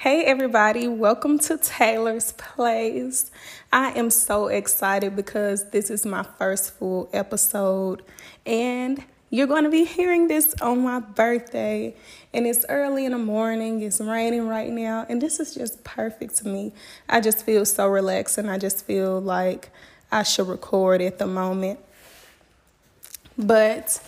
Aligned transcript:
Hey, 0.00 0.22
everybody, 0.26 0.86
welcome 0.86 1.40
to 1.40 1.58
Taylour's 1.58 2.30
Place. 2.30 3.32
I 3.72 3.90
am 3.98 4.10
so 4.10 4.46
excited 4.46 5.16
because 5.16 5.70
this 5.70 5.90
is 5.90 6.06
my 6.06 6.22
first 6.22 6.74
full 6.74 7.10
episode, 7.12 8.04
and 8.46 9.02
you're 9.30 9.48
going 9.48 9.64
to 9.64 9.70
be 9.70 9.84
hearing 9.84 10.28
this 10.28 10.54
on 10.62 10.84
my 10.84 11.00
birthday. 11.00 11.96
And 12.32 12.46
it's 12.46 12.64
early 12.68 13.06
in 13.06 13.10
the 13.10 13.18
morning, 13.18 13.82
it's 13.82 14.00
raining 14.00 14.46
right 14.46 14.70
now, 14.70 15.04
and 15.08 15.20
this 15.20 15.40
is 15.40 15.52
just 15.52 15.82
perfect 15.82 16.36
to 16.36 16.46
me. 16.46 16.72
I 17.08 17.20
just 17.20 17.44
feel 17.44 17.64
so 17.64 17.88
relaxed, 17.88 18.38
and 18.38 18.48
I 18.48 18.56
just 18.56 18.86
feel 18.86 19.20
like 19.20 19.70
I 20.12 20.22
should 20.22 20.46
record 20.46 21.02
at 21.02 21.18
the 21.18 21.26
moment. 21.26 21.80
But 23.36 24.00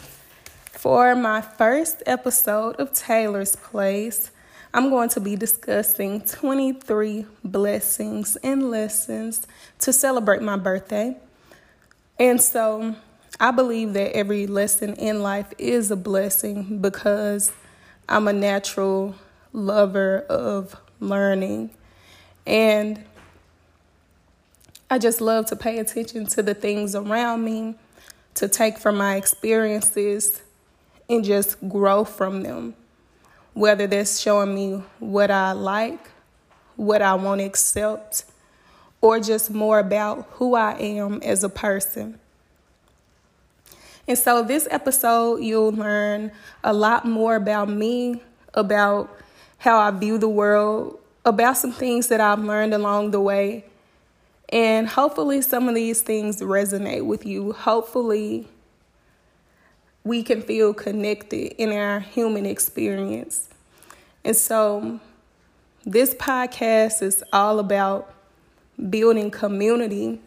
for 0.71 1.17
my 1.17 1.41
first 1.41 2.05
episode 2.07 2.77
of 2.77 2.93
Taylour's 2.93 3.57
Place, 3.57 4.31
I'm 4.73 4.89
going 4.89 5.09
to 5.11 5.21
be 5.21 5.35
discussing 5.35 6.21
23 6.21 7.27
blessings 7.43 8.37
and 8.37 8.71
lessons 8.71 9.49
to 9.81 9.93
celebrate 9.93 10.43
my 10.43 10.57
birthday. 10.57 11.17
And 12.21 12.41
so 12.41 12.95
I 13.41 13.51
believe 13.51 13.95
that 13.95 14.15
every 14.15 14.47
lesson 14.47 14.95
in 14.95 15.23
life 15.23 15.53
is 15.59 15.91
a 15.91 15.97
blessing 15.97 16.81
because 16.81 17.51
I'm 18.09 18.29
a 18.29 18.33
natural 18.33 19.17
lover 19.53 20.21
of 20.29 20.77
learning. 21.01 21.71
And 22.47 23.05
I 24.89 24.99
just 24.99 25.21
love 25.21 25.47
to 25.47 25.57
pay 25.57 25.79
attention 25.81 26.27
to 26.27 26.45
the 26.45 26.55
things 26.55 26.95
around 26.95 27.45
me, 27.45 27.75
to 28.35 28.47
take 28.47 28.79
from 28.79 28.99
my 28.99 29.17
experiences, 29.17 30.43
and 31.09 31.25
just 31.25 31.57
grow 31.69 32.05
from 32.05 32.43
them 32.43 32.77
whether 33.55 33.87
that's 33.87 34.21
showing 34.21 34.55
me 34.55 34.83
what 34.99 35.31
I 35.31 35.53
like, 35.53 36.11
what 36.77 37.03
I 37.03 37.15
want 37.15 37.41
to 37.41 37.45
accept, 37.45 38.25
or 39.01 39.21
just 39.21 39.51
more 39.51 39.79
about 39.79 40.27
who 40.33 40.55
I 40.55 40.73
am 40.79 41.23
as 41.23 41.43
a 41.43 41.49
person. 41.49 42.19
And 44.07 44.19
so, 44.19 44.43
this 44.43 44.67
episode, 44.71 45.37
you'll 45.37 45.73
learn 45.73 46.33
a 46.65 46.73
lot 46.73 47.05
more 47.05 47.37
about 47.37 47.69
me, 47.69 48.23
about 48.55 49.09
how 49.59 49.79
I 49.79 49.91
view 49.91 50.19
the 50.19 50.29
world, 50.29 50.99
about 51.25 51.57
some 51.57 51.73
things 51.73 52.09
that 52.09 52.21
I've 52.21 52.41
learned 52.41 52.75
along 52.75 53.13
the 53.13 53.21
way. 53.21 53.65
And 54.49 54.89
hopefully, 54.89 55.43
some 55.43 55.69
of 55.69 55.75
these 55.75 56.03
things 56.03 56.41
resonate 56.41 57.07
with 57.07 57.25
you. 57.25 57.53
Hopefully, 57.53 58.49
we 60.05 60.23
can 60.23 60.43
feel 60.43 60.73
connected 60.73 61.55
in 61.61 61.73
our 61.73 62.01
human 62.01 62.47
experience. 62.47 63.49
And 64.25 64.37
so, 64.37 65.01
this 65.85 66.15
podcast 66.15 67.03
is 67.03 67.25
all 67.33 67.59
about 67.59 68.13
building 68.89 69.31
community, 69.31 70.21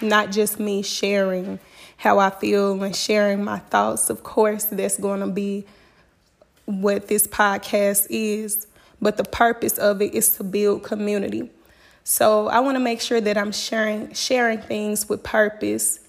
not 0.00 0.30
just 0.30 0.58
me 0.58 0.82
sharing 0.82 1.58
how 1.96 2.18
I 2.18 2.30
feel 2.30 2.82
and 2.82 2.94
sharing 2.94 3.44
my 3.44 3.58
thoughts. 3.58 4.10
Of 4.10 4.22
course, 4.22 4.64
that's 4.64 4.98
going 4.98 5.20
to 5.20 5.26
be 5.26 5.64
what 6.64 7.08
this 7.08 7.26
podcast 7.26 8.06
is, 8.10 8.66
but 9.00 9.16
the 9.16 9.24
purpose 9.24 9.78
of 9.78 10.00
it 10.00 10.14
is 10.14 10.36
to 10.36 10.44
build 10.44 10.82
community. 10.82 11.50
So 12.04 12.48
I 12.48 12.60
want 12.60 12.76
to 12.76 12.80
make 12.80 13.00
sure 13.00 13.20
that 13.20 13.38
I'm 13.38 13.52
sharing 13.52 14.12
sharing 14.12 14.58
things 14.58 15.08
with 15.08 15.22
purpose 15.22 16.00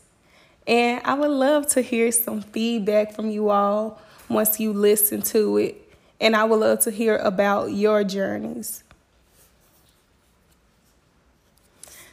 and 0.67 1.02
I 1.05 1.13
would 1.13 1.30
love 1.30 1.67
to 1.69 1.81
hear 1.81 2.11
some 2.11 2.41
feedback 2.41 3.13
from 3.13 3.30
you 3.30 3.49
all 3.49 3.99
once 4.30 4.59
you 4.59 4.73
listen 4.73 5.21
to 5.21 5.58
it. 5.58 5.81
And 6.19 6.35
I 6.35 6.44
would 6.44 6.59
love 6.59 6.80
to 6.81 6.91
hear 6.91 7.17
about 7.17 7.71
your 7.71 8.03
journeys. 8.03 8.83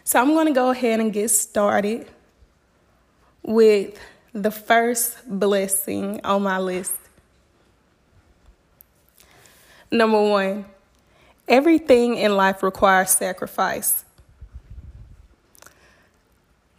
So 0.05 0.21
I'm 0.21 0.35
going 0.35 0.49
to 0.49 0.53
go 0.53 0.71
ahead 0.71 1.01
and 1.01 1.13
get 1.13 1.31
started 1.31 2.07
with 3.43 3.99
the 4.35 4.51
first 4.51 5.17
blessing 5.27 6.21
on 6.25 6.43
my 6.43 6.59
list. 6.59 6.93
Number 9.91 10.21
one, 10.21 10.65
everything 11.49 12.17
in 12.17 12.37
life 12.37 12.63
requires 12.63 13.11
sacrifice. 13.11 14.05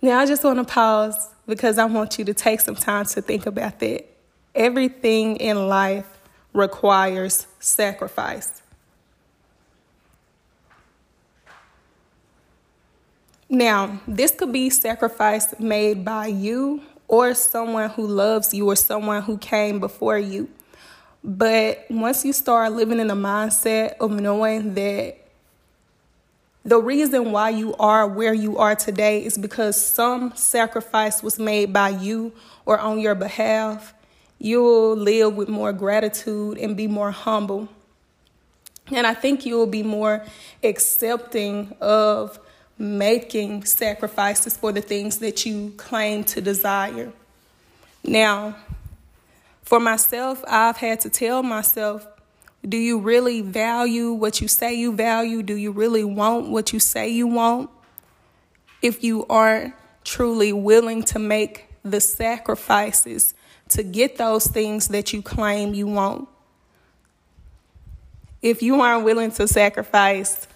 Now, 0.01 0.19
I 0.19 0.25
just 0.25 0.43
want 0.43 0.59
to 0.59 0.65
pause 0.65 1.32
because 1.47 1.77
I 1.77 1.85
want 1.85 2.17
you 2.17 2.25
to 2.25 2.33
take 2.33 2.61
some 2.61 2.75
time 2.75 3.05
to 3.05 3.21
think 3.21 3.45
about 3.45 3.79
that. 3.79 4.05
Everything 4.55 5.37
in 5.37 5.67
life 5.67 6.07
requires 6.53 7.47
sacrifice. 7.59 8.61
Now, 13.49 14.01
this 14.07 14.31
could 14.31 14.51
be 14.51 14.69
sacrifice 14.69 15.59
made 15.59 16.03
by 16.03 16.27
you 16.27 16.81
or 17.07 17.33
someone 17.35 17.89
who 17.91 18.07
loves 18.07 18.53
you 18.53 18.67
or 18.67 18.75
someone 18.75 19.21
who 19.21 19.37
came 19.37 19.79
before 19.79 20.17
you. 20.17 20.49
But 21.23 21.85
once 21.89 22.25
you 22.25 22.33
start 22.33 22.73
living 22.73 22.99
in 22.99 23.07
the 23.07 23.13
mindset 23.13 23.97
of 23.99 24.11
knowing 24.11 24.73
that 24.73 25.22
the 26.65 26.79
reason 26.79 27.31
why 27.31 27.49
you 27.49 27.75
are 27.75 28.07
where 28.07 28.33
you 28.33 28.57
are 28.57 28.75
today 28.75 29.23
is 29.23 29.37
because 29.37 29.75
some 29.75 30.33
sacrifice 30.35 31.21
was 31.21 31.37
made 31.37 31.73
by 31.73 31.89
you 31.89 32.31
or 32.65 32.79
on 32.79 32.99
your 32.99 33.15
behalf. 33.15 33.93
You'll 34.39 34.95
live 34.95 35.35
with 35.35 35.49
more 35.49 35.73
gratitude 35.73 36.57
and 36.57 36.77
be 36.77 36.87
more 36.87 37.11
humble. 37.11 37.67
And 38.91 39.05
I 39.05 39.13
think 39.13 39.45
you'll 39.45 39.67
be 39.67 39.83
more 39.83 40.25
accepting 40.63 41.75
of 41.81 42.39
making 42.77 43.65
sacrifices 43.65 44.57
for 44.57 44.71
the 44.71 44.81
things 44.81 45.19
that 45.19 45.45
you 45.45 45.73
claim 45.77 46.23
to 46.25 46.41
desire. 46.41 47.11
Now, 48.03 48.55
for 49.63 49.79
myself, 49.79 50.43
I've 50.47 50.77
had 50.77 50.99
to 51.01 51.09
tell 51.09 51.43
myself 51.43 52.05
do 52.67 52.77
you 52.77 52.99
really 52.99 53.41
value 53.41 54.13
what 54.13 54.39
you 54.39 54.47
say 54.47 54.73
you 54.73 54.93
value? 54.93 55.43
Do 55.43 55.55
you 55.55 55.71
really 55.71 56.03
want 56.03 56.49
what 56.49 56.71
you 56.71 56.79
say 56.79 57.09
you 57.09 57.27
want? 57.27 57.69
If 58.81 59.03
you 59.03 59.25
aren't 59.29 59.73
truly 60.03 60.53
willing 60.53 61.03
to 61.03 61.19
make 61.19 61.67
the 61.83 61.99
sacrifices 61.99 63.33
to 63.69 63.83
get 63.83 64.17
those 64.17 64.47
things 64.47 64.89
that 64.89 65.13
you 65.13 65.21
claim 65.21 65.73
you 65.73 65.87
want. 65.87 66.27
If 68.41 68.61
you 68.61 68.81
aren't 68.81 69.05
willing 69.05 69.31
to 69.31 69.47
sacrifice 69.47 70.47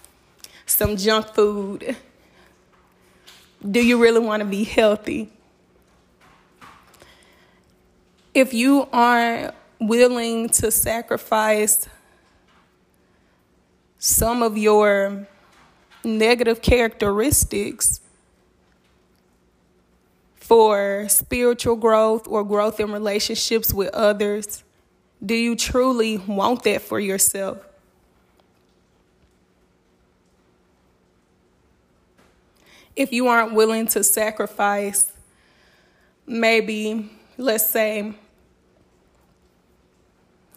some 0.66 0.96
junk 0.96 1.28
food, 1.34 1.96
do 3.68 3.84
you 3.84 4.00
really 4.00 4.20
want 4.20 4.40
to 4.40 4.48
be 4.48 4.64
healthy? 4.64 5.30
If 8.34 8.52
you 8.54 8.88
aren't 8.92 9.54
willing 9.80 10.48
to 10.50 10.70
sacrifice 10.70 11.88
some 13.98 14.42
of 14.42 14.56
your 14.56 15.26
negative 16.04 16.62
characteristics 16.62 18.00
for 20.36 21.06
spiritual 21.08 21.76
growth 21.76 22.26
or 22.26 22.44
growth 22.44 22.80
in 22.80 22.90
relationships 22.92 23.74
with 23.74 23.92
others? 23.94 24.62
Do 25.24 25.34
you 25.34 25.56
truly 25.56 26.18
want 26.18 26.62
that 26.62 26.80
for 26.80 27.00
yourself? 27.00 27.58
If 32.94 33.12
you 33.12 33.28
aren't 33.28 33.52
willing 33.52 33.86
to 33.88 34.02
sacrifice, 34.02 35.12
maybe, 36.26 37.10
let's 37.36 37.66
say, 37.66 38.14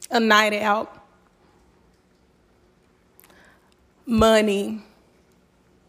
a 0.09 0.19
night 0.19 0.53
out 0.53 1.00
money, 4.11 4.81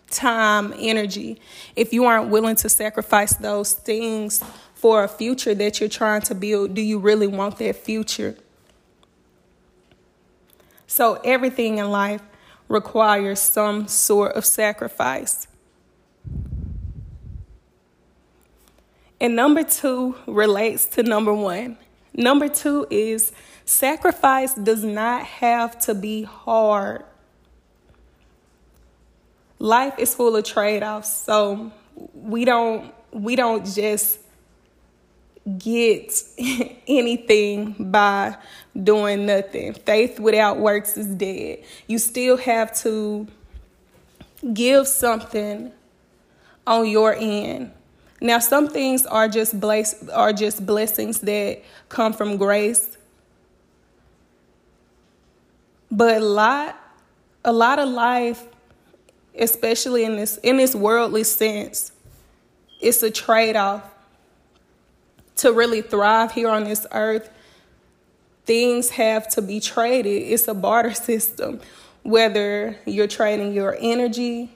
time, 0.08 0.72
energy, 0.78 1.40
if 1.74 1.92
you 1.92 2.04
aren't 2.04 2.30
willing 2.30 2.54
to 2.54 2.68
sacrifice 2.68 3.34
those 3.34 3.72
things 3.72 4.42
for 4.74 5.02
a 5.02 5.08
future 5.08 5.54
that 5.54 5.80
you're 5.80 5.88
trying 5.88 6.22
to 6.22 6.34
build, 6.34 6.72
do 6.74 6.80
you 6.80 6.98
really 6.98 7.26
want 7.26 7.58
that 7.58 7.74
future? 7.74 8.36
So, 10.86 11.20
everything 11.24 11.78
in 11.78 11.90
life 11.90 12.22
requires 12.68 13.40
some 13.40 13.88
sort 13.88 14.34
of 14.34 14.44
sacrifice. 14.44 15.48
And 19.20 19.34
number 19.34 19.64
two 19.64 20.16
relates 20.26 20.86
to 20.86 21.02
number 21.02 21.34
one. 21.34 21.76
Number 22.14 22.48
two 22.48 22.86
is 22.90 23.32
sacrifice 23.64 24.54
does 24.54 24.84
not 24.84 25.24
have 25.24 25.78
to 25.80 25.94
be 25.94 26.22
hard 26.22 27.04
life 29.62 29.94
is 29.98 30.12
full 30.12 30.34
of 30.34 30.44
trade-offs. 30.44 31.08
So 31.08 31.70
we 32.14 32.44
don't 32.44 32.92
we 33.12 33.36
don't 33.36 33.64
just 33.64 34.18
get 35.58 36.12
anything 36.88 37.76
by 37.78 38.36
doing 38.80 39.26
nothing. 39.26 39.74
Faith 39.74 40.18
without 40.18 40.58
works 40.58 40.96
is 40.96 41.06
dead. 41.06 41.62
You 41.86 41.98
still 41.98 42.36
have 42.38 42.74
to 42.78 43.28
give 44.52 44.88
something 44.88 45.72
on 46.66 46.88
your 46.88 47.14
end. 47.14 47.70
Now, 48.20 48.38
some 48.40 48.68
things 48.68 49.06
are 49.06 49.28
just 49.28 49.58
bless 49.58 50.08
are 50.08 50.32
just 50.32 50.64
blessings 50.66 51.20
that 51.20 51.62
come 51.88 52.12
from 52.12 52.36
grace, 52.36 52.96
but 55.90 56.16
a 56.16 56.24
lot, 56.24 56.76
a 57.44 57.52
lot 57.52 57.78
of 57.78 57.88
life, 57.88 58.46
especially 59.38 60.04
in 60.04 60.16
this 60.16 60.38
in 60.38 60.56
this 60.56 60.74
worldly 60.74 61.24
sense, 61.24 61.92
it's 62.80 63.02
a 63.02 63.10
trade 63.10 63.56
off. 63.56 63.84
To 65.36 65.52
really 65.52 65.80
thrive 65.80 66.32
here 66.32 66.50
on 66.50 66.64
this 66.64 66.86
earth, 66.92 67.30
things 68.44 68.90
have 68.90 69.28
to 69.30 69.42
be 69.42 69.60
traded. 69.60 70.22
It's 70.22 70.46
a 70.46 70.54
barter 70.54 70.92
system, 70.94 71.60
whether 72.02 72.76
you're 72.84 73.08
trading 73.08 73.52
your 73.52 73.76
energy 73.80 74.50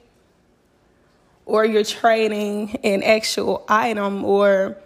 or 1.45 1.65
you're 1.65 1.83
trading 1.83 2.75
an 2.83 3.01
actual 3.01 3.65
item 3.67 4.23
or 4.23 4.77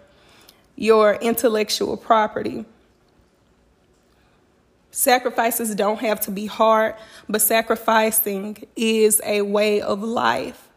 your 0.76 1.14
intellectual 1.16 1.96
property. 1.96 2.64
Sacrifices 4.92 5.74
don't 5.74 6.00
have 6.00 6.20
to 6.20 6.30
be 6.30 6.46
hard, 6.46 6.94
but 7.28 7.40
sacrificing 7.40 8.68
is 8.76 9.20
a 9.24 9.40
way 9.42 9.80
of 9.80 10.02
life. 10.02 10.68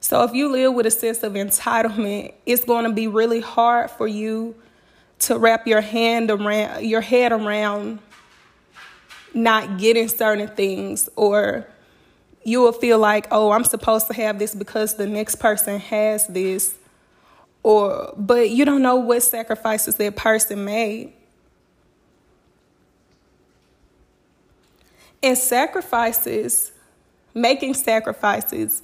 So 0.00 0.22
if 0.24 0.34
you 0.34 0.48
live 0.50 0.74
with 0.74 0.86
a 0.86 0.90
sense 0.90 1.22
of 1.22 1.32
entitlement, 1.34 2.34
it's 2.44 2.64
going 2.64 2.84
to 2.84 2.92
be 2.92 3.06
really 3.06 3.40
hard 3.40 3.90
for 3.92 4.06
you 4.06 4.56
to 5.20 5.38
wrap 5.38 5.66
your 5.66 5.80
hand 5.80 6.30
around 6.30 6.84
your 6.84 7.00
head 7.00 7.32
around 7.32 8.00
not 9.32 9.78
getting 9.78 10.08
certain 10.08 10.48
things 10.48 11.08
or 11.16 11.66
you 12.42 12.60
will 12.60 12.72
feel 12.72 12.98
like, 12.98 13.26
oh, 13.30 13.52
I'm 13.52 13.64
supposed 13.64 14.08
to 14.08 14.14
have 14.14 14.38
this 14.38 14.54
because 14.54 14.94
the 14.94 15.06
next 15.06 15.36
person 15.36 15.78
has 15.80 16.26
this. 16.26 16.76
Or, 17.62 18.12
but 18.16 18.50
you 18.50 18.64
don't 18.64 18.82
know 18.82 18.96
what 18.96 19.22
sacrifices 19.24 19.96
that 19.96 20.14
person 20.14 20.64
made. 20.64 21.12
And 25.22 25.36
sacrifices, 25.36 26.72
making 27.34 27.74
sacrifices, 27.74 28.82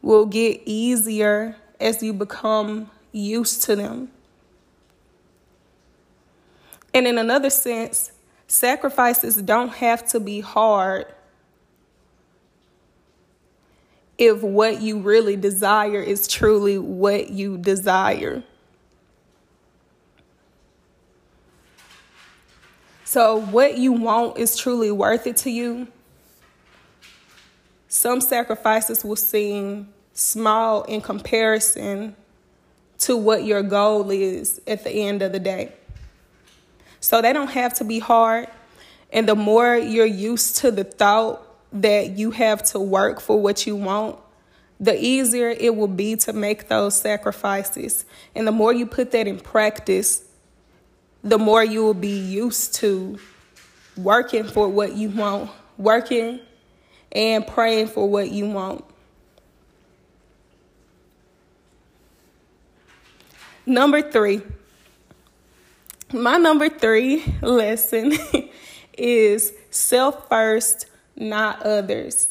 will 0.00 0.26
get 0.26 0.62
easier 0.64 1.56
as 1.80 2.02
you 2.02 2.12
become 2.12 2.90
used 3.12 3.62
to 3.64 3.76
them. 3.76 4.10
And 6.94 7.06
in 7.06 7.18
another 7.18 7.50
sense, 7.50 8.12
sacrifices 8.46 9.36
don't 9.36 9.72
have 9.74 10.06
to 10.08 10.20
be 10.20 10.40
hard 10.40 11.06
if 14.18 14.42
what 14.42 14.80
you 14.80 15.00
really 15.00 15.36
desire 15.36 16.00
is 16.00 16.28
truly 16.28 16.78
what 16.78 17.30
you 17.30 17.58
desire. 17.58 18.44
So, 23.12 23.36
what 23.36 23.76
you 23.76 23.92
want 23.92 24.38
is 24.38 24.56
truly 24.56 24.90
worth 24.90 25.26
it 25.26 25.36
to 25.44 25.50
you. 25.50 25.88
Some 27.86 28.22
sacrifices 28.22 29.04
will 29.04 29.16
seem 29.16 29.92
small 30.14 30.84
in 30.84 31.02
comparison 31.02 32.16
to 33.00 33.14
what 33.14 33.44
your 33.44 33.62
goal 33.62 34.10
is 34.10 34.62
at 34.66 34.84
the 34.84 34.90
end 34.90 35.20
of 35.20 35.32
the 35.32 35.38
day. 35.38 35.74
So, 37.00 37.20
they 37.20 37.34
don't 37.34 37.50
have 37.50 37.74
to 37.74 37.84
be 37.84 37.98
hard. 37.98 38.48
And 39.12 39.28
the 39.28 39.36
more 39.36 39.76
you're 39.76 40.06
used 40.06 40.56
to 40.60 40.70
the 40.70 40.84
thought 40.84 41.46
that 41.70 42.16
you 42.16 42.30
have 42.30 42.62
to 42.68 42.80
work 42.80 43.20
for 43.20 43.38
what 43.38 43.66
you 43.66 43.76
want, 43.76 44.18
the 44.80 44.98
easier 44.98 45.50
it 45.50 45.76
will 45.76 45.86
be 45.86 46.16
to 46.16 46.32
make 46.32 46.68
those 46.68 46.98
sacrifices. 46.98 48.06
And 48.34 48.46
the 48.46 48.52
more 48.52 48.72
you 48.72 48.86
put 48.86 49.10
that 49.10 49.26
in 49.26 49.38
practice, 49.38 50.24
the 51.22 51.38
more 51.38 51.62
you 51.62 51.84
will 51.84 51.94
be 51.94 52.18
used 52.18 52.74
to 52.76 53.18
working 53.96 54.44
for 54.44 54.68
what 54.68 54.94
you 54.94 55.08
want, 55.10 55.50
working 55.76 56.40
and 57.12 57.46
praying 57.46 57.88
for 57.88 58.08
what 58.08 58.30
you 58.30 58.48
want. 58.48 58.84
Number 63.64 64.02
three. 64.02 64.42
My 66.12 66.36
number 66.36 66.68
three 66.68 67.24
lesson 67.40 68.12
is 68.98 69.52
self 69.70 70.28
first 70.28 70.86
not 71.16 71.62
others. 71.62 72.28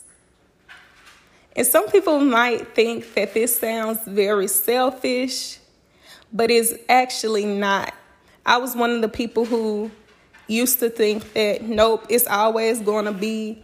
And 1.56 1.66
some 1.68 1.90
people 1.90 2.20
might 2.20 2.74
think 2.76 3.14
that 3.16 3.34
this 3.34 3.60
sounds 3.60 4.00
very 4.06 4.48
selfish, 4.48 5.60
but 6.32 6.50
it's 6.50 6.74
actually 6.88 7.46
not. 7.46 7.94
I 8.46 8.58
was 8.58 8.76
one 8.76 8.92
of 8.92 9.02
the 9.02 9.10
people 9.10 9.46
who 9.46 9.92
used 10.48 10.80
to 10.80 10.90
think 10.90 11.34
that 11.34 11.62
nope, 11.64 12.06
it's 12.10 12.28
always 12.28 12.80
going 12.80 13.06
to 13.06 13.12
be 13.12 13.64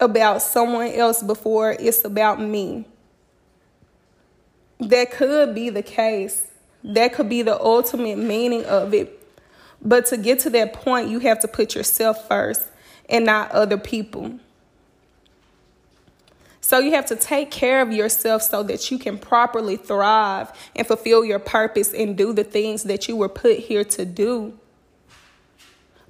about 0.00 0.42
someone 0.42 0.88
else 0.88 1.22
before 1.22 1.72
it's 1.72 2.04
about 2.04 2.40
me. 2.40 2.84
That 4.80 5.12
could 5.12 5.54
be 5.54 5.70
the 5.70 5.82
case. 5.82 6.50
That 6.82 7.14
could 7.14 7.28
be 7.28 7.42
the 7.42 7.60
ultimate 7.60 8.18
meaning 8.18 8.64
of 8.64 8.92
it. 8.92 9.18
But 9.80 10.06
to 10.06 10.16
get 10.16 10.40
to 10.40 10.50
that 10.50 10.72
point, 10.72 11.08
you 11.08 11.20
have 11.20 11.40
to 11.40 11.48
put 11.48 11.74
yourself 11.74 12.26
first 12.28 12.62
and 13.08 13.24
not 13.24 13.50
other 13.52 13.78
people. 13.78 14.38
So 16.72 16.78
you 16.78 16.92
have 16.92 17.04
to 17.08 17.16
take 17.16 17.50
care 17.50 17.82
of 17.82 17.92
yourself 17.92 18.40
so 18.40 18.62
that 18.62 18.90
you 18.90 18.98
can 18.98 19.18
properly 19.18 19.76
thrive 19.76 20.50
and 20.74 20.86
fulfill 20.86 21.22
your 21.22 21.38
purpose 21.38 21.92
and 21.92 22.16
do 22.16 22.32
the 22.32 22.44
things 22.44 22.84
that 22.84 23.08
you 23.08 23.14
were 23.14 23.28
put 23.28 23.58
here 23.58 23.84
to 23.84 24.06
do. 24.06 24.58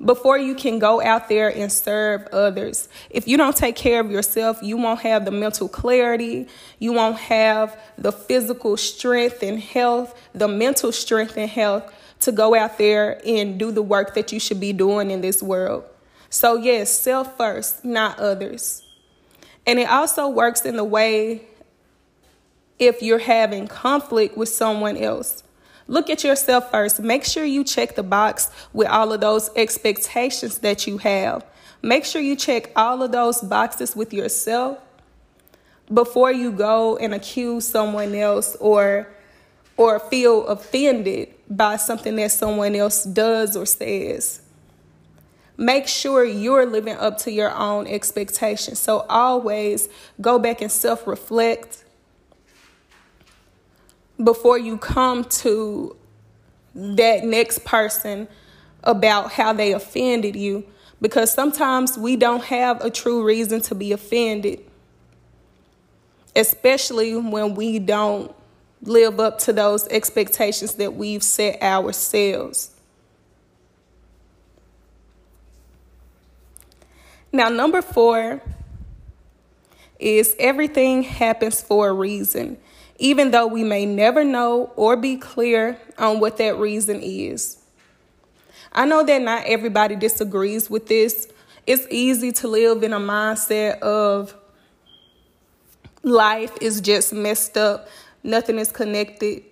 Before 0.05 0.39
you 0.39 0.55
can 0.55 0.79
go 0.79 1.03
out 1.03 1.29
there 1.29 1.49
and 1.49 1.73
serve 1.73 2.29
others. 2.29 2.89
If 3.11 3.27
you 3.27 3.37
don't 3.37 3.57
take 3.57 3.75
care 3.75 3.99
of 3.99 4.13
yourself, 4.13 4.61
you 4.63 4.77
won't 4.77 5.01
have 5.01 5.25
the 5.25 5.33
mental 5.33 5.69
clarity, 5.69 6.47
you 6.79 6.93
won't 6.93 7.19
have 7.19 7.77
the 7.99 8.13
physical 8.13 8.77
strength 8.77 9.43
and 9.43 9.59
health, 9.59 10.17
the 10.33 10.47
mental 10.47 10.93
strength 10.93 11.37
and 11.37 11.51
health 11.51 11.93
to 12.21 12.31
go 12.31 12.55
out 12.55 12.79
there 12.79 13.21
and 13.27 13.59
do 13.59 13.73
the 13.73 13.83
work 13.83 14.15
that 14.15 14.31
you 14.31 14.39
should 14.39 14.61
be 14.61 14.73
doing 14.73 15.11
in 15.11 15.23
this 15.23 15.43
world. 15.43 15.83
So, 16.31 16.55
yes, 16.55 16.89
self 16.89 17.37
first, 17.37 17.85
not 17.85 18.21
others. 18.21 18.85
And 19.67 19.79
it 19.79 19.89
also 19.89 20.29
works 20.29 20.65
in 20.65 20.77
the 20.77 20.85
way 20.85 21.43
if 22.79 23.03
you're 23.03 23.19
having 23.19 23.69
conflict 23.69 24.37
with 24.37 24.49
someone 24.49 24.97
else. 24.97 25.43
Look 25.87 26.11
at 26.11 26.25
yourself 26.25 26.71
first. 26.71 27.01
Make 27.01 27.25
sure 27.25 27.45
you 27.45 27.65
check 27.65 27.95
the 27.95 28.03
box 28.03 28.51
with 28.73 28.89
all 28.89 29.13
of 29.13 29.21
those 29.21 29.51
expectations 29.57 30.59
that 30.59 30.87
you 30.87 30.99
have. 30.99 31.45
Make 31.83 32.05
sure 32.05 32.23
you 32.23 32.37
check 32.37 32.71
all 32.77 33.03
of 33.03 33.13
those 33.13 33.41
boxes 33.41 33.97
with 33.97 34.13
yourself 34.13 34.79
before 35.93 36.33
you 36.33 36.53
go 36.53 36.97
and 36.97 37.13
accuse 37.13 37.67
someone 37.67 38.15
else 38.15 38.57
or 38.57 39.09
or 39.77 39.99
feel 39.99 40.47
offended 40.47 41.29
by 41.49 41.77
something 41.77 42.15
that 42.17 42.31
someone 42.31 42.75
else 42.77 43.05
does 43.05 43.57
or 43.57 43.67
says 43.67 44.41
make 45.57 45.87
sure 45.87 46.25
you're 46.25 46.67
living 46.67 46.97
up 46.97 47.19
to 47.19 47.31
your 47.31 47.55
own 47.55 47.87
expectations. 47.87 48.79
So 48.79 49.01
always 49.09 49.89
go 50.21 50.39
back 50.39 50.61
and 50.61 50.73
self 50.73 51.07
reflect 51.07 51.85
before 54.23 54.59
you 54.59 54.79
come 54.79 55.25
to 55.25 55.97
that 56.75 57.25
next 57.25 57.65
person 57.65 58.29
about 58.85 59.33
how 59.33 59.53
they 59.53 59.73
offended 59.73 60.37
you. 60.37 60.65
Because 61.01 61.33
sometimes 61.33 61.99
we 61.99 62.17
don't 62.17 62.45
have 62.45 62.81
a 62.85 62.91
true 62.91 63.25
reason 63.25 63.61
to 63.63 63.75
be 63.75 63.91
offended, 63.91 64.61
especially 66.37 67.17
when 67.17 67.57
we 67.57 67.81
don't 67.81 68.33
live 68.83 69.19
up 69.19 69.39
to 69.41 69.53
those 69.53 69.87
expectations 69.89 70.75
that 70.75 70.95
we've 70.95 71.23
set 71.23 71.61
ourselves. 71.61 72.72
Now, 77.33 77.49
number 77.49 77.83
four 77.83 78.43
is 79.99 80.37
everything 80.39 81.03
happens 81.03 81.63
for 81.63 81.89
a 81.89 81.93
reason, 81.93 82.59
even 82.99 83.31
though 83.31 83.47
we 83.47 83.65
may 83.65 83.87
never 83.87 84.25
know 84.25 84.73
or 84.77 84.97
be 84.97 85.17
clear 85.17 85.79
on 85.99 86.21
what 86.21 86.37
that 86.39 86.59
reason 86.59 87.01
is. 87.03 87.59
I 88.73 88.85
know 88.87 89.05
that 89.05 89.23
not 89.23 89.45
everybody 89.47 89.97
disagrees 89.97 90.69
with 90.71 90.89
this. 90.89 91.29
It's 91.67 91.87
easy 91.91 92.33
to 92.33 92.49
live 92.49 92.83
in 92.83 92.93
a 92.93 93.01
mindset 93.01 93.79
of 93.81 94.35
life 96.03 96.53
is 96.61 96.81
just 96.81 97.13
messed 97.13 97.57
up, 97.57 97.89
nothing 98.23 98.59
is 98.59 98.73
connected. 98.73 99.45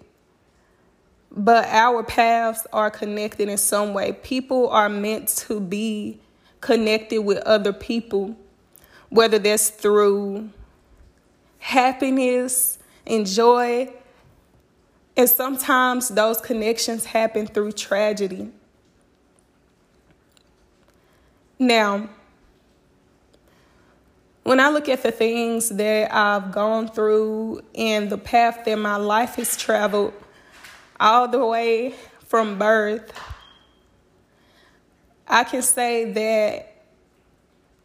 but 1.31 1.65
our 1.67 2.03
paths 2.03 2.67
are 2.73 2.91
connected 2.91 3.49
in 3.49 3.57
some 3.59 3.95
way. 3.95 4.13
People 4.13 4.69
are 4.71 4.89
meant 4.89 5.29
to 5.29 5.61
be 5.61 6.19
connected 6.61 7.23
with 7.23 7.38
other 7.38 7.73
people, 7.73 8.37
whether 9.09 9.38
that's 9.38 9.71
through 9.71 10.50
happiness 11.59 12.79
and 13.07 13.26
joy. 13.26 13.93
And 15.17 15.29
sometimes 15.29 16.09
those 16.09 16.40
connections 16.40 17.05
happen 17.05 17.47
through 17.47 17.73
tragedy. 17.73 18.50
Now, 21.59 22.09
when 24.45 24.59
I 24.59 24.71
look 24.71 24.88
at 24.88 25.02
the 25.02 25.12
things 25.12 25.69
that 25.69 26.14
I've 26.14 26.50
gone 26.50 26.88
through 26.88 27.61
and 27.75 28.09
the 28.09 28.17
path 28.19 28.64
that 28.64 28.76
my 28.76 28.97
life 28.97 29.35
has 29.35 29.57
traveled, 29.57 30.14
all 30.99 31.29
the 31.29 31.45
way 31.45 31.95
from 32.26 32.59
birth, 32.59 33.12
I 35.31 35.45
can 35.45 35.63
say 35.63 36.13
that 36.13 36.75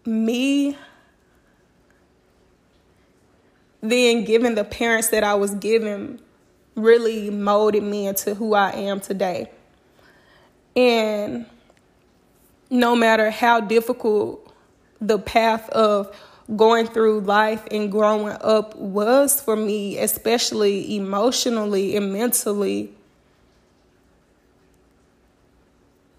me 0.04 0.75
then 3.82 4.25
given 4.25 4.56
the 4.56 4.64
parents 4.64 5.10
that 5.10 5.24
I 5.24 5.36
was 5.36 5.54
given 5.54 6.20
really 6.75 7.30
molded 7.30 7.84
me 7.84 8.08
into 8.08 8.34
who 8.34 8.56
I 8.56 8.72
am 8.72 9.00
today. 9.00 9.52
And 10.75 11.46
no 12.72 12.96
matter 12.96 13.30
how 13.30 13.60
difficult 13.60 14.52
the 15.00 15.20
path 15.20 15.70
of 15.70 16.16
going 16.56 16.88
through 16.88 17.22
life 17.22 17.64
and 17.70 17.92
growing 17.92 18.36
up 18.42 18.75
was 18.75 19.40
for 19.40 19.56
me, 19.56 20.00
especially 20.00 20.96
emotionally 20.96 21.96
and 21.96 22.12
mentally, 22.12 22.92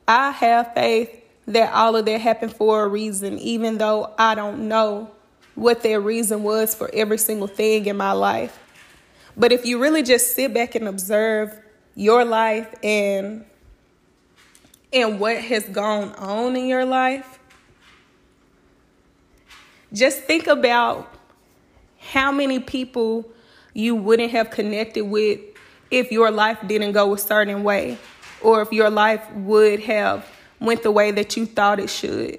I 0.08 0.30
have 0.30 0.72
faith 0.74 1.22
that 1.46 1.72
all 1.72 1.96
of 1.96 2.04
that 2.06 2.20
happened 2.20 2.54
for 2.54 2.84
a 2.84 2.88
reason, 2.88 3.38
even 3.38 3.78
though 3.78 4.12
I 4.18 4.34
don't 4.34 4.68
know 4.68 5.10
what 5.54 5.82
their 5.82 6.00
reason 6.00 6.42
was 6.42 6.74
for 6.74 6.90
every 6.92 7.18
single 7.18 7.46
thing 7.46 7.86
in 7.86 7.96
my 7.96 8.12
life. 8.12 8.58
But 9.36 9.52
if 9.52 9.64
you 9.64 9.80
really 9.80 10.02
just 10.02 10.34
sit 10.34 10.52
back 10.54 10.74
and 10.74 10.88
observe 10.88 11.58
your 11.94 12.24
life 12.24 12.72
and 12.82 13.44
and 14.92 15.18
what 15.18 15.38
has 15.38 15.64
gone 15.64 16.12
on 16.14 16.56
in 16.56 16.66
your 16.66 16.84
life, 16.84 17.38
just 19.92 20.20
think 20.22 20.46
about 20.46 21.12
how 21.98 22.30
many 22.30 22.60
people 22.60 23.28
you 23.74 23.94
wouldn't 23.94 24.30
have 24.30 24.50
connected 24.50 25.04
with 25.04 25.40
if 25.90 26.10
your 26.10 26.30
life 26.30 26.58
didn't 26.66 26.92
go 26.92 27.14
a 27.14 27.18
certain 27.18 27.62
way 27.62 27.98
or 28.42 28.62
if 28.62 28.72
your 28.72 28.90
life 28.90 29.30
would 29.32 29.80
have 29.80 30.26
went 30.60 30.82
the 30.82 30.90
way 30.90 31.10
that 31.10 31.36
you 31.36 31.46
thought 31.46 31.80
it 31.80 31.90
should. 31.90 32.38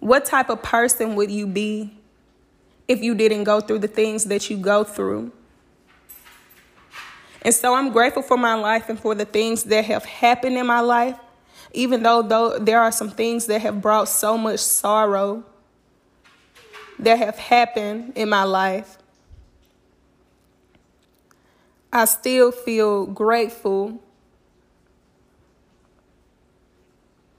What 0.00 0.24
type 0.24 0.50
of 0.50 0.62
person 0.62 1.14
would 1.14 1.30
you 1.30 1.46
be 1.46 1.96
if 2.86 3.02
you 3.02 3.14
didn't 3.14 3.44
go 3.44 3.60
through 3.60 3.78
the 3.78 3.88
things 3.88 4.24
that 4.24 4.50
you 4.50 4.58
go 4.58 4.84
through? 4.84 5.32
And 7.42 7.54
so 7.54 7.74
I'm 7.74 7.90
grateful 7.90 8.22
for 8.22 8.36
my 8.36 8.54
life 8.54 8.88
and 8.88 8.98
for 8.98 9.14
the 9.14 9.24
things 9.24 9.64
that 9.64 9.84
have 9.84 10.04
happened 10.04 10.56
in 10.56 10.66
my 10.66 10.80
life, 10.80 11.18
even 11.72 12.02
though, 12.02 12.22
though 12.22 12.58
there 12.58 12.80
are 12.80 12.92
some 12.92 13.10
things 13.10 13.46
that 13.46 13.60
have 13.60 13.82
brought 13.82 14.08
so 14.08 14.38
much 14.38 14.60
sorrow 14.60 15.44
that 16.98 17.18
have 17.18 17.38
happened 17.38 18.12
in 18.14 18.28
my 18.28 18.44
life. 18.44 18.98
I 21.96 22.06
still 22.06 22.50
feel 22.50 23.06
grateful 23.06 24.02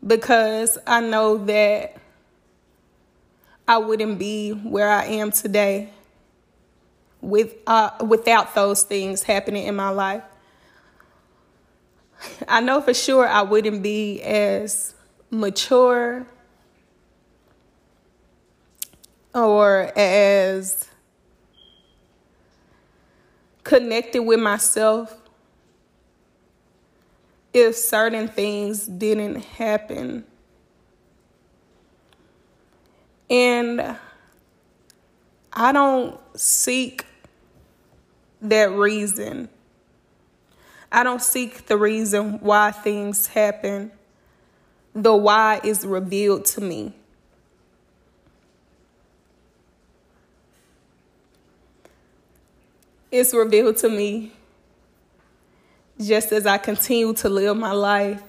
because 0.07 0.77
I 0.87 1.01
know 1.01 1.39
that 1.39 1.97
I 3.67 3.79
wouldn't 3.79 4.17
be 4.17 4.51
where 4.51 4.89
I 4.89 5.07
am 5.07 5.33
today 5.33 5.89
with 7.19 7.53
uh, 7.67 7.89
without 8.07 8.55
those 8.55 8.83
things 8.83 9.23
happening 9.23 9.65
in 9.67 9.75
my 9.75 9.89
life. 9.89 10.23
I 12.47 12.61
know 12.61 12.79
for 12.79 12.93
sure 12.93 13.27
I 13.27 13.41
wouldn't 13.41 13.83
be 13.83 14.21
as 14.21 14.95
mature 15.31 16.25
or 19.33 19.91
as 19.97 20.87
connected 23.65 24.21
with 24.21 24.39
myself 24.39 25.17
if 27.53 27.75
certain 27.75 28.29
things 28.29 28.85
didn't 28.85 29.41
happen. 29.41 30.23
And 33.29 33.97
I 35.51 35.71
don't 35.71 36.19
seek 36.37 37.05
that 38.41 38.71
reason. 38.71 39.49
I 40.91 41.03
don't 41.03 41.21
seek 41.21 41.65
the 41.65 41.77
reason 41.77 42.39
why 42.41 42.71
things 42.71 43.27
happen. 43.27 43.91
The 44.93 45.15
why 45.15 45.59
is 45.63 45.85
revealed 45.85 46.45
to 46.45 46.61
me. 46.61 46.93
It's 53.17 53.33
revealed 53.33 53.77
to 53.77 53.89
me 53.89 54.33
just 55.97 56.33
as 56.33 56.45
I 56.45 56.57
continue 56.57 57.13
to 57.13 57.29
live 57.29 57.55
my 57.55 57.71
life 57.71 58.21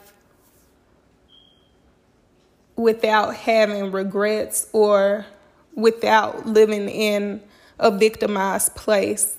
without 2.76 3.34
having 3.34 3.90
regrets 3.90 4.68
or 4.72 5.26
without 5.74 6.46
living 6.46 6.88
in 6.88 7.42
a 7.80 7.90
victimized 7.90 8.76
place. 8.76 9.36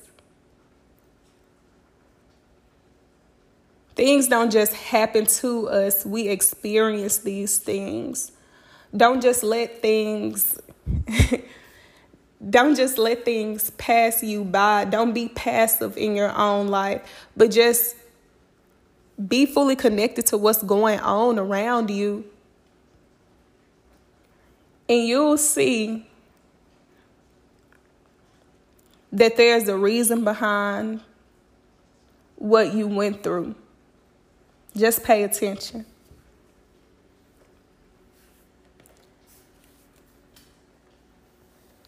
Things 3.96 4.28
don't 4.28 4.52
just 4.52 4.74
happen 4.74 5.28
to 5.28 5.70
us, 5.70 6.06
we 6.06 6.28
experience 6.28 7.20
these 7.20 7.58
things. 7.58 8.34
Don't 8.94 9.22
just 9.22 9.44
let 9.44 9.82
things 9.82 10.60
don't 12.50 12.76
just 12.76 12.98
let 12.98 13.26
things 13.26 13.72
pass 13.72 14.22
you 14.22 14.44
by. 14.44 14.86
Don't 14.86 15.14
be 15.14 15.28
passive 15.30 15.98
in 15.98 16.16
your 16.16 16.32
own 16.38 16.68
life, 16.68 17.02
but 17.36 17.50
just 17.50 17.96
be 19.28 19.46
fully 19.46 19.76
connected 19.76 20.28
to 20.28 20.38
what's 20.38 20.62
going 20.62 21.00
on 21.00 21.40
around 21.40 21.90
you. 21.90 22.26
And 24.88 25.06
you'll 25.06 25.38
see 25.38 26.08
that 29.12 29.36
there's 29.36 29.68
a 29.68 29.78
reason 29.78 30.24
behind 30.24 31.02
what 32.36 32.74
you 32.74 32.88
went 32.88 33.24
through. 33.24 33.56
Just 34.76 35.04
pay 35.04 35.24
attention. 35.24 35.86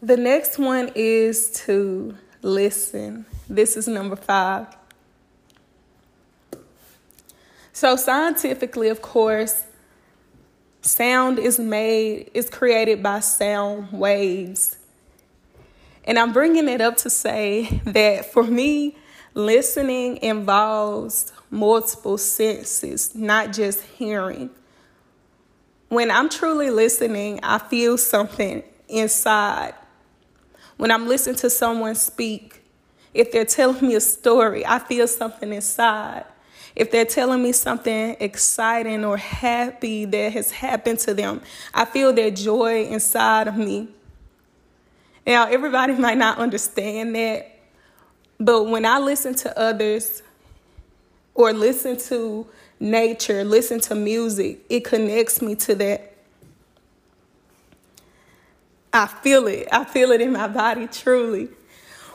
The 0.02 0.16
next 0.16 0.58
one 0.58 0.90
is 0.94 1.50
to 1.66 2.16
listen. 2.40 3.26
This 3.50 3.76
is 3.76 3.86
number 3.86 4.16
five. 4.16 4.66
So, 7.74 7.96
scientifically, 7.96 8.88
of 8.88 9.02
course, 9.02 9.64
sound 10.80 11.38
is 11.38 11.58
made, 11.58 12.30
is 12.32 12.48
created 12.48 13.02
by 13.02 13.20
sound 13.20 13.92
waves. 13.92 14.78
And 16.04 16.18
I'm 16.18 16.32
bringing 16.32 16.66
it 16.68 16.80
up 16.80 16.96
to 16.98 17.10
say 17.10 17.82
that 17.84 18.32
for 18.32 18.42
me, 18.42 18.96
listening 19.34 20.16
involves 20.18 21.30
multiple 21.50 22.16
senses, 22.16 23.14
not 23.14 23.52
just 23.52 23.82
hearing. 23.82 24.48
When 25.90 26.10
I'm 26.10 26.30
truly 26.30 26.70
listening, 26.70 27.40
I 27.42 27.58
feel 27.58 27.98
something 27.98 28.62
inside 28.88 29.74
when 30.80 30.90
I'm 30.90 31.06
listening 31.06 31.36
to 31.36 31.50
someone 31.50 31.94
speak, 31.94 32.62
if 33.12 33.32
they're 33.32 33.44
telling 33.44 33.86
me 33.86 33.96
a 33.96 34.00
story, 34.00 34.64
I 34.64 34.78
feel 34.78 35.06
something 35.06 35.52
inside. 35.52 36.24
If 36.74 36.90
they're 36.90 37.04
telling 37.04 37.42
me 37.42 37.52
something 37.52 38.16
exciting 38.18 39.04
or 39.04 39.18
happy 39.18 40.06
that 40.06 40.32
has 40.32 40.50
happened 40.50 40.98
to 41.00 41.12
them, 41.12 41.42
I 41.74 41.84
feel 41.84 42.14
their 42.14 42.30
joy 42.30 42.84
inside 42.86 43.46
of 43.46 43.58
me. 43.58 43.88
Now, 45.26 45.48
everybody 45.48 45.92
might 45.98 46.16
not 46.16 46.38
understand 46.38 47.14
that, 47.14 47.58
but 48.38 48.64
when 48.64 48.86
I 48.86 49.00
listen 49.00 49.34
to 49.34 49.58
others 49.58 50.22
or 51.34 51.52
listen 51.52 51.98
to 52.08 52.46
nature, 52.78 53.44
listen 53.44 53.80
to 53.80 53.94
music, 53.94 54.60
it 54.70 54.86
connects 54.86 55.42
me 55.42 55.56
to 55.56 55.74
that 55.74 56.09
I 58.92 59.06
feel 59.06 59.46
it. 59.46 59.68
I 59.70 59.84
feel 59.84 60.10
it 60.10 60.20
in 60.20 60.32
my 60.32 60.48
body 60.48 60.86
truly. 60.86 61.48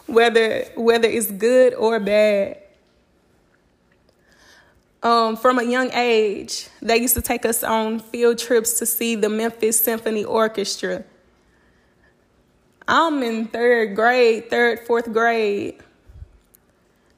Whether 0.07 0.65
whether 0.75 1.07
it's 1.07 1.31
good 1.31 1.73
or 1.73 1.99
bad. 1.99 2.61
Um, 5.01 5.37
from 5.37 5.59
a 5.59 5.63
young 5.63 5.91
age, 5.93 6.67
they 6.81 6.97
used 6.97 7.13
to 7.13 7.21
take 7.21 7.45
us 7.45 7.63
on 7.63 7.99
field 7.99 8.39
trips 8.39 8.79
to 8.79 8.87
see 8.87 9.15
the 9.15 9.29
Memphis 9.29 9.79
Symphony 9.79 10.23
Orchestra. 10.25 11.03
I'm 12.87 13.21
in 13.21 13.45
third 13.45 13.95
grade, 13.95 14.49
third, 14.49 14.79
fourth 14.87 15.11
grade. 15.13 15.75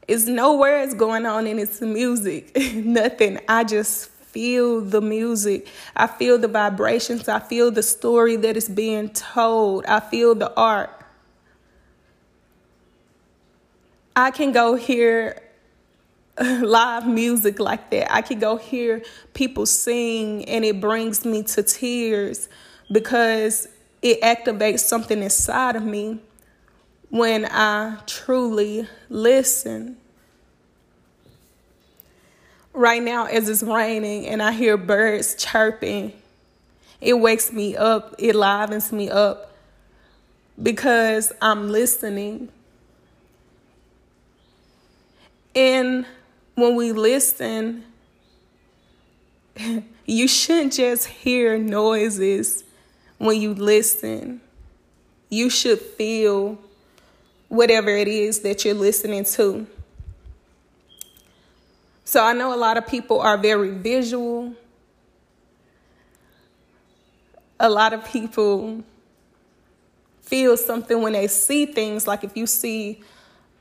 It's 0.08 0.26
no 0.26 0.58
words 0.58 0.94
going 0.94 1.26
on 1.26 1.48
in 1.48 1.60
its 1.60 1.82
music, 1.82 2.56
nothing. 2.76 3.40
I 3.48 3.64
just 3.64 4.10
feel 4.38 4.82
the 4.82 5.02
music. 5.02 5.68
I 5.96 6.06
feel 6.06 6.38
the 6.38 6.48
vibrations. 6.48 7.28
I 7.28 7.40
feel 7.40 7.72
the 7.72 7.82
story 7.82 8.36
that 8.36 8.56
is 8.56 8.70
being 8.70 9.10
told. 9.10 9.84
I 9.88 10.00
feel 10.00 10.36
the 10.36 10.56
art. 10.56 10.92
I 14.16 14.30
can 14.30 14.52
go 14.52 14.76
hear 14.76 15.42
live 16.40 17.08
music 17.08 17.60
like 17.60 17.90
that. 17.90 18.14
I 18.14 18.22
can 18.22 18.38
go 18.38 18.58
hear 18.58 19.02
people 19.34 19.66
sing 19.66 20.46
and 20.46 20.64
it 20.64 20.80
brings 20.80 21.26
me 21.26 21.42
to 21.42 21.64
tears 21.64 22.48
because 22.92 23.68
it 24.04 24.22
activates 24.22 24.82
something 24.82 25.24
inside 25.24 25.76
of 25.76 25.84
me 25.84 26.20
when 27.10 27.46
I 27.46 27.98
truly 28.06 28.88
listen. 29.10 29.98
Right 32.78 33.02
now, 33.02 33.26
as 33.26 33.50
it's 33.50 33.64
raining 33.64 34.28
and 34.28 34.40
I 34.40 34.52
hear 34.52 34.78
birds 34.78 35.34
chirping, 35.34 36.14
it 37.02 37.14
wakes 37.14 37.52
me 37.52 37.76
up, 37.76 38.14
it 38.20 38.36
livens 38.36 38.92
me 38.92 39.10
up 39.10 39.52
because 40.62 41.34
I'm 41.42 41.70
listening. 41.70 42.50
And 45.56 46.06
when 46.54 46.76
we 46.76 46.92
listen, 46.92 47.84
you 50.06 50.28
shouldn't 50.28 50.74
just 50.74 51.08
hear 51.08 51.58
noises 51.58 52.64
when 53.18 53.42
you 53.42 53.56
listen. 53.56 54.40
You 55.32 55.50
should 55.50 55.82
feel 55.82 56.60
whatever 57.48 57.90
it 57.90 58.08
is 58.08 58.42
that 58.42 58.66
you're 58.66 58.76
listening 58.76 59.24
to. 59.24 59.66
So 62.08 62.24
I 62.24 62.32
know 62.32 62.54
a 62.54 62.56
lot 62.56 62.78
of 62.78 62.88
people 62.88 63.20
are 63.20 63.38
very 63.38 63.72
visual. 63.72 64.54
A 67.60 67.70
lot 67.70 67.92
of 67.92 68.06
people 68.06 68.86
feel 70.22 70.56
something 70.56 71.02
when 71.02 71.12
they 71.12 71.28
see 71.28 71.66
things. 71.66 72.08
Like 72.08 72.24
if 72.24 72.38
you 72.38 72.48
see 72.48 73.04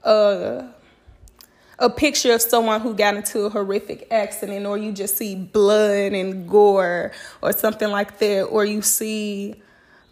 a 0.04 0.68
a 1.80 1.90
picture 1.90 2.34
of 2.34 2.40
someone 2.40 2.80
who 2.82 2.94
got 2.94 3.16
into 3.16 3.40
a 3.40 3.50
horrific 3.50 4.06
accident, 4.12 4.64
or 4.64 4.78
you 4.78 4.92
just 4.92 5.16
see 5.16 5.34
blood 5.34 6.12
and 6.12 6.48
gore, 6.48 7.10
or 7.42 7.52
something 7.52 7.90
like 7.90 8.20
that, 8.20 8.44
or 8.44 8.64
you 8.64 8.80
see 8.80 9.60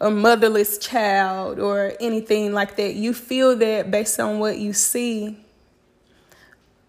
a 0.01 0.11
motherless 0.11 0.79
child, 0.79 1.61
or 1.61 1.93
anything 2.01 2.53
like 2.53 2.75
that. 2.79 2.95
You 2.95 3.15
feel 3.15 3.55
that 3.55 3.93
based 3.93 4.19
on 4.19 4.41
what 4.41 4.59
you 4.59 4.73
see. 4.73 5.39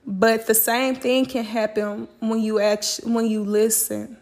But 0.05 0.45
the 0.45 0.53
same 0.53 0.95
thing 0.95 1.25
can 1.25 1.43
happen 1.43 2.07
when 2.19 2.39
you 2.39 2.59
act, 2.59 3.01
when 3.03 3.25
you 3.25 3.43
listen. 3.43 4.17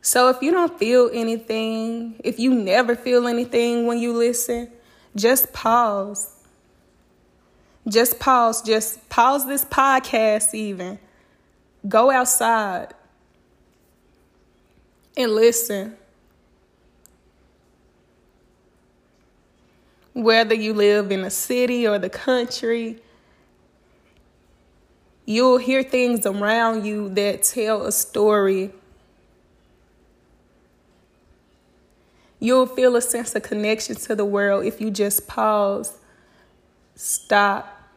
So 0.00 0.30
if 0.30 0.40
you 0.40 0.50
don't 0.50 0.78
feel 0.78 1.10
anything, 1.12 2.16
if 2.24 2.38
you 2.38 2.54
never 2.54 2.96
feel 2.96 3.28
anything 3.28 3.86
when 3.86 3.98
you 3.98 4.14
listen, 4.14 4.70
just 5.14 5.52
pause. 5.52 6.34
Just 7.86 8.18
pause. 8.18 8.62
Just 8.62 9.06
pause 9.10 9.46
this 9.46 9.64
podcast, 9.64 10.54
even. 10.54 10.98
Go 11.86 12.10
outside 12.10 12.94
and 15.16 15.32
listen. 15.32 15.96
Whether 20.12 20.54
you 20.54 20.74
live 20.74 21.12
in 21.12 21.24
a 21.24 21.30
city 21.30 21.86
or 21.86 21.98
the 21.98 22.10
country, 22.10 22.98
you'll 25.24 25.58
hear 25.58 25.82
things 25.82 26.26
around 26.26 26.84
you 26.84 27.08
that 27.10 27.42
tell 27.44 27.86
a 27.86 27.92
story 27.92 28.72
You'll 32.40 32.66
feel 32.66 32.96
a 32.96 33.02
sense 33.02 33.34
of 33.34 33.42
connection 33.42 33.96
to 33.96 34.16
the 34.16 34.24
world 34.24 34.64
if 34.64 34.80
you 34.80 34.90
just 34.90 35.28
pause, 35.28 35.98
stop, 36.94 37.90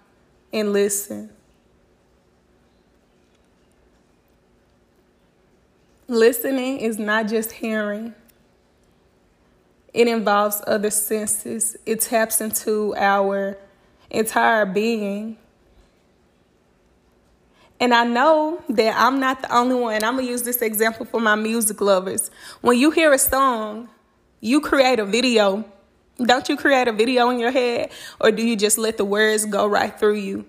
and 0.51 0.73
listen. 0.73 1.29
Listening 6.09 6.79
is 6.79 6.99
not 6.99 7.29
just 7.29 7.53
hearing, 7.53 8.13
it 9.93 10.07
involves 10.07 10.61
other 10.65 10.89
senses, 10.89 11.77
it 11.85 12.01
taps 12.01 12.41
into 12.41 12.95
our 12.95 13.57
entire 14.09 14.65
being. 14.65 15.37
And 17.79 17.93
I 17.93 18.05
know 18.05 18.63
that 18.69 18.95
I'm 18.97 19.19
not 19.19 19.41
the 19.41 19.53
only 19.53 19.75
one. 19.75 20.03
I'm 20.03 20.13
going 20.15 20.25
to 20.25 20.31
use 20.31 20.43
this 20.43 20.61
example 20.61 21.05
for 21.05 21.19
my 21.19 21.35
music 21.35 21.81
lovers. 21.81 22.31
When 22.61 22.77
you 22.77 22.91
hear 22.91 23.11
a 23.11 23.17
song, 23.17 23.89
you 24.39 24.61
create 24.61 24.99
a 24.99 25.05
video. 25.05 25.65
Don't 26.17 26.47
you 26.47 26.55
create 26.55 26.87
a 26.87 26.93
video 26.93 27.29
in 27.29 27.39
your 27.39 27.51
head? 27.51 27.91
Or 28.21 28.31
do 28.31 28.45
you 28.45 28.55
just 28.55 28.77
let 28.77 28.97
the 28.97 29.05
words 29.05 29.45
go 29.45 29.67
right 29.67 29.97
through 29.99 30.15
you? 30.15 30.45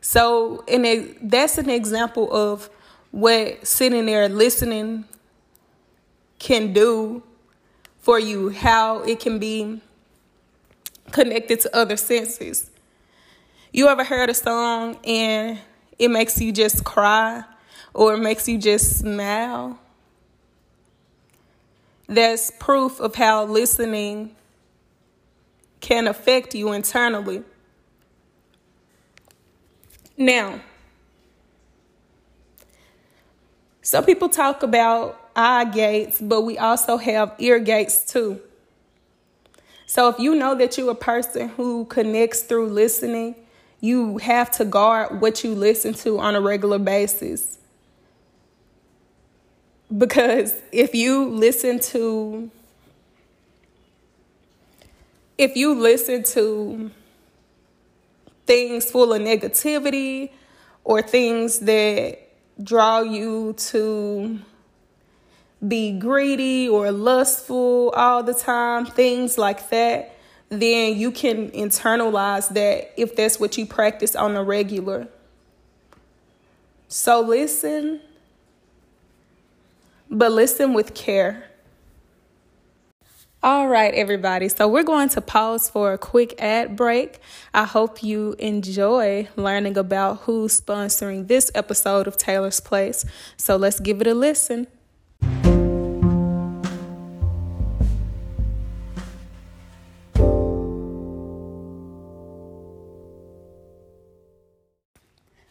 So, 0.00 0.64
and 0.66 1.16
that's 1.22 1.58
an 1.58 1.70
example 1.70 2.32
of 2.32 2.70
what 3.12 3.64
sitting 3.66 4.06
there 4.06 4.28
listening 4.28 5.04
can 6.38 6.72
do 6.72 7.22
for 8.00 8.18
you, 8.18 8.48
how 8.48 9.02
it 9.02 9.20
can 9.20 9.38
be 9.38 9.80
connected 11.12 11.60
to 11.60 11.76
other 11.76 11.96
senses. 11.96 12.70
You 13.70 13.88
ever 13.88 14.02
heard 14.02 14.28
a 14.28 14.34
song 14.34 14.98
and 15.04 15.58
it 15.98 16.08
makes 16.08 16.40
you 16.40 16.52
just 16.52 16.84
cry 16.84 17.44
or 17.94 18.14
it 18.14 18.18
makes 18.18 18.48
you 18.48 18.58
just 18.58 18.98
smile. 18.98 19.78
That's 22.08 22.50
proof 22.58 22.98
of 22.98 23.14
how 23.14 23.44
listening 23.44 24.34
can 25.80 26.08
affect 26.08 26.54
you 26.54 26.72
internally. 26.72 27.42
Now, 30.16 30.60
some 33.82 34.04
people 34.04 34.28
talk 34.28 34.62
about 34.62 35.18
eye 35.34 35.64
gates, 35.64 36.20
but 36.20 36.42
we 36.42 36.56
also 36.56 36.96
have 36.96 37.34
ear 37.38 37.58
gates 37.58 38.04
too. 38.04 38.40
So 39.86 40.08
if 40.08 40.18
you 40.18 40.34
know 40.34 40.54
that 40.54 40.78
you're 40.78 40.92
a 40.92 40.94
person 40.94 41.48
who 41.50 41.84
connects 41.86 42.42
through 42.42 42.68
listening, 42.68 43.34
you 43.80 44.18
have 44.18 44.50
to 44.52 44.64
guard 44.64 45.20
what 45.20 45.42
you 45.42 45.54
listen 45.54 45.92
to 45.94 46.18
on 46.20 46.36
a 46.36 46.40
regular 46.40 46.78
basis. 46.78 47.58
Because 49.94 50.54
if 50.70 50.94
you 50.94 51.28
listen 51.28 51.80
to 51.80 52.50
if 55.36 55.56
you 55.56 55.74
listen 55.74 56.22
to 56.22 56.90
things 58.46 58.90
full 58.90 59.12
of 59.12 59.20
negativity 59.20 60.30
or 60.84 61.02
things 61.02 61.58
that 61.60 62.31
draw 62.60 63.00
you 63.00 63.54
to 63.54 64.38
be 65.66 65.92
greedy 65.92 66.68
or 66.68 66.90
lustful 66.90 67.90
all 67.90 68.22
the 68.22 68.34
time, 68.34 68.84
things 68.84 69.38
like 69.38 69.68
that, 69.70 70.16
then 70.48 70.96
you 70.96 71.12
can 71.12 71.50
internalize 71.52 72.48
that 72.54 72.92
if 73.00 73.14
that's 73.14 73.38
what 73.38 73.56
you 73.56 73.64
practice 73.64 74.16
on 74.16 74.36
a 74.36 74.42
regular. 74.42 75.06
So 76.88 77.20
listen 77.20 78.00
but 80.12 80.30
listen 80.30 80.74
with 80.74 80.92
care. 80.94 81.44
All 83.44 83.66
right, 83.66 83.92
everybody. 83.92 84.48
So 84.48 84.68
we're 84.68 84.84
going 84.84 85.08
to 85.08 85.20
pause 85.20 85.68
for 85.68 85.92
a 85.92 85.98
quick 85.98 86.40
ad 86.40 86.76
break. 86.76 87.18
I 87.52 87.64
hope 87.64 88.00
you 88.00 88.36
enjoy 88.38 89.26
learning 89.34 89.76
about 89.76 90.20
who's 90.20 90.60
sponsoring 90.60 91.26
this 91.26 91.50
episode 91.52 92.06
of 92.06 92.16
Taylour's 92.16 92.60
Place. 92.60 93.04
So 93.36 93.56
let's 93.56 93.80
give 93.80 94.00
it 94.00 94.06
a 94.06 94.14
listen. 94.14 94.68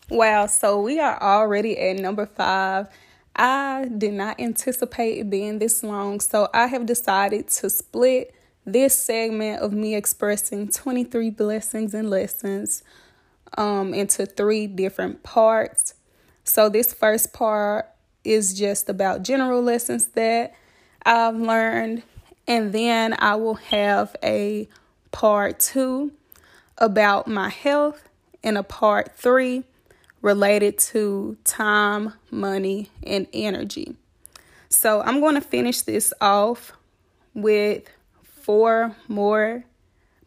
Wow, 0.09 0.45
so 0.45 0.81
we 0.81 0.97
are 1.01 1.21
already 1.21 1.77
at 1.77 1.97
number 1.97 2.25
five 2.25 2.87
I 3.41 3.85
did 3.85 4.13
not 4.13 4.39
anticipate 4.39 5.27
being 5.31 5.57
this 5.57 5.81
long, 5.81 6.19
so 6.19 6.47
I 6.53 6.67
have 6.67 6.85
decided 6.85 7.47
to 7.47 7.71
split 7.71 8.35
this 8.67 8.95
segment 8.95 9.63
of 9.63 9.73
me 9.73 9.95
expressing 9.95 10.67
23 10.67 11.31
blessings 11.31 11.95
and 11.95 12.07
lessons 12.07 12.83
um, 13.57 13.95
into 13.95 14.27
three 14.27 14.67
different 14.67 15.23
parts. 15.23 15.95
So, 16.43 16.69
this 16.69 16.93
first 16.93 17.33
part 17.33 17.89
is 18.23 18.53
just 18.53 18.87
about 18.89 19.23
general 19.23 19.63
lessons 19.63 20.09
that 20.09 20.53
I've 21.03 21.35
learned, 21.35 22.03
and 22.47 22.71
then 22.71 23.15
I 23.17 23.37
will 23.37 23.55
have 23.55 24.15
a 24.21 24.69
part 25.09 25.59
two 25.59 26.11
about 26.77 27.25
my 27.25 27.49
health 27.49 28.07
and 28.43 28.55
a 28.55 28.63
part 28.63 29.17
three 29.17 29.63
related 30.21 30.77
to 30.77 31.37
time, 31.43 32.13
money, 32.29 32.89
and 33.03 33.27
energy. 33.33 33.95
So 34.69 35.01
I'm 35.01 35.19
going 35.19 35.35
to 35.35 35.41
finish 35.41 35.81
this 35.81 36.13
off 36.21 36.73
with 37.33 37.89
four 38.23 38.95
more 39.07 39.63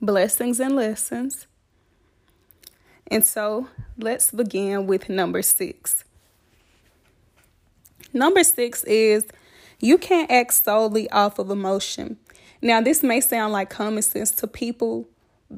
blessings 0.01 0.61
and 0.61 0.77
lessons. 0.77 1.47
And 3.07 3.25
so 3.25 3.69
let's 3.99 4.31
begin 4.31 4.87
with 4.87 5.09
number 5.09 5.43
six. 5.43 6.05
Number 8.13 8.45
six 8.45 8.85
is 8.85 9.25
you 9.81 9.99
can't 9.99 10.31
act 10.31 10.55
solely 10.55 11.11
off 11.11 11.39
of 11.39 11.51
emotion. 11.51 12.17
Now, 12.63 12.81
this 12.81 13.03
may 13.03 13.21
sound 13.21 13.53
like 13.53 13.69
common 13.69 14.03
sense 14.03 14.31
to 14.33 14.47
people, 14.47 15.07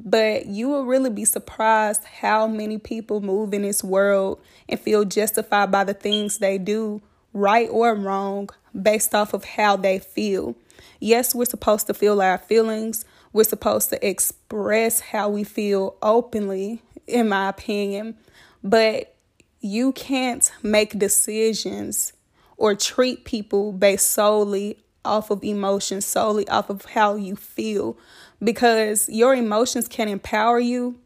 but 0.05 0.47
you 0.47 0.69
will 0.69 0.85
really 0.85 1.11
be 1.11 1.25
surprised 1.25 2.05
how 2.05 2.47
many 2.47 2.79
people 2.79 3.21
move 3.21 3.55
in 3.55 3.63
this 3.63 3.83
world 3.83 4.41
and 4.69 4.79
feel 4.79 5.05
justified 5.05 5.71
by 5.71 5.85
the 5.85 5.95
things 5.95 6.39
they 6.39 6.59
do, 6.59 7.01
right 7.33 7.69
or 7.71 7.95
wrong, 7.95 8.51
based 8.81 9.15
off 9.15 9.33
of 9.35 9.45
how 9.45 9.77
they 9.77 9.99
feel. 9.99 10.55
Yes, 11.01 11.35
we're 11.35 11.45
supposed 11.45 11.87
to 11.87 11.95
feel 11.95 12.21
our 12.21 12.39
feelings. 12.39 13.05
We're 13.33 13.45
supposed 13.45 13.91
to 13.91 14.07
express 14.07 15.01
how 15.01 15.29
we 15.29 15.45
feel 15.45 15.97
openly, 16.03 16.83
in 17.07 17.29
my 17.29 17.49
opinion. 17.49 18.17
But 18.63 19.15
you 19.61 19.93
can't 19.93 20.51
make 20.63 20.99
decisions 20.99 22.13
or 22.57 22.75
treat 22.75 23.25
people 23.25 23.73
based 23.73 24.13
solely 24.13 24.79
off 25.07 25.31
of 25.31 25.43
emotions, 25.43 26.05
solely 26.05 26.47
off 26.49 26.69
of 26.69 26.85
how 26.85 27.17
you 27.17 27.37
feel, 27.37 27.97
because 28.43 29.09
your 29.09 29.35
emotions 29.35 29.89
can 29.89 30.09
empower 30.09 30.59
you, 30.59 30.99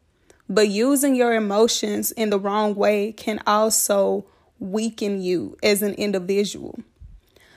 but 0.49 0.69
using 0.69 1.15
your 1.15 1.35
emotions 1.35 2.11
in 2.13 2.31
the 2.31 2.39
wrong 2.39 2.75
way 2.75 3.13
can 3.13 3.41
also 3.47 4.27
weaken 4.59 5.23
you 5.23 5.57
as 5.63 5.83
an 5.83 5.95
individual. 5.95 6.79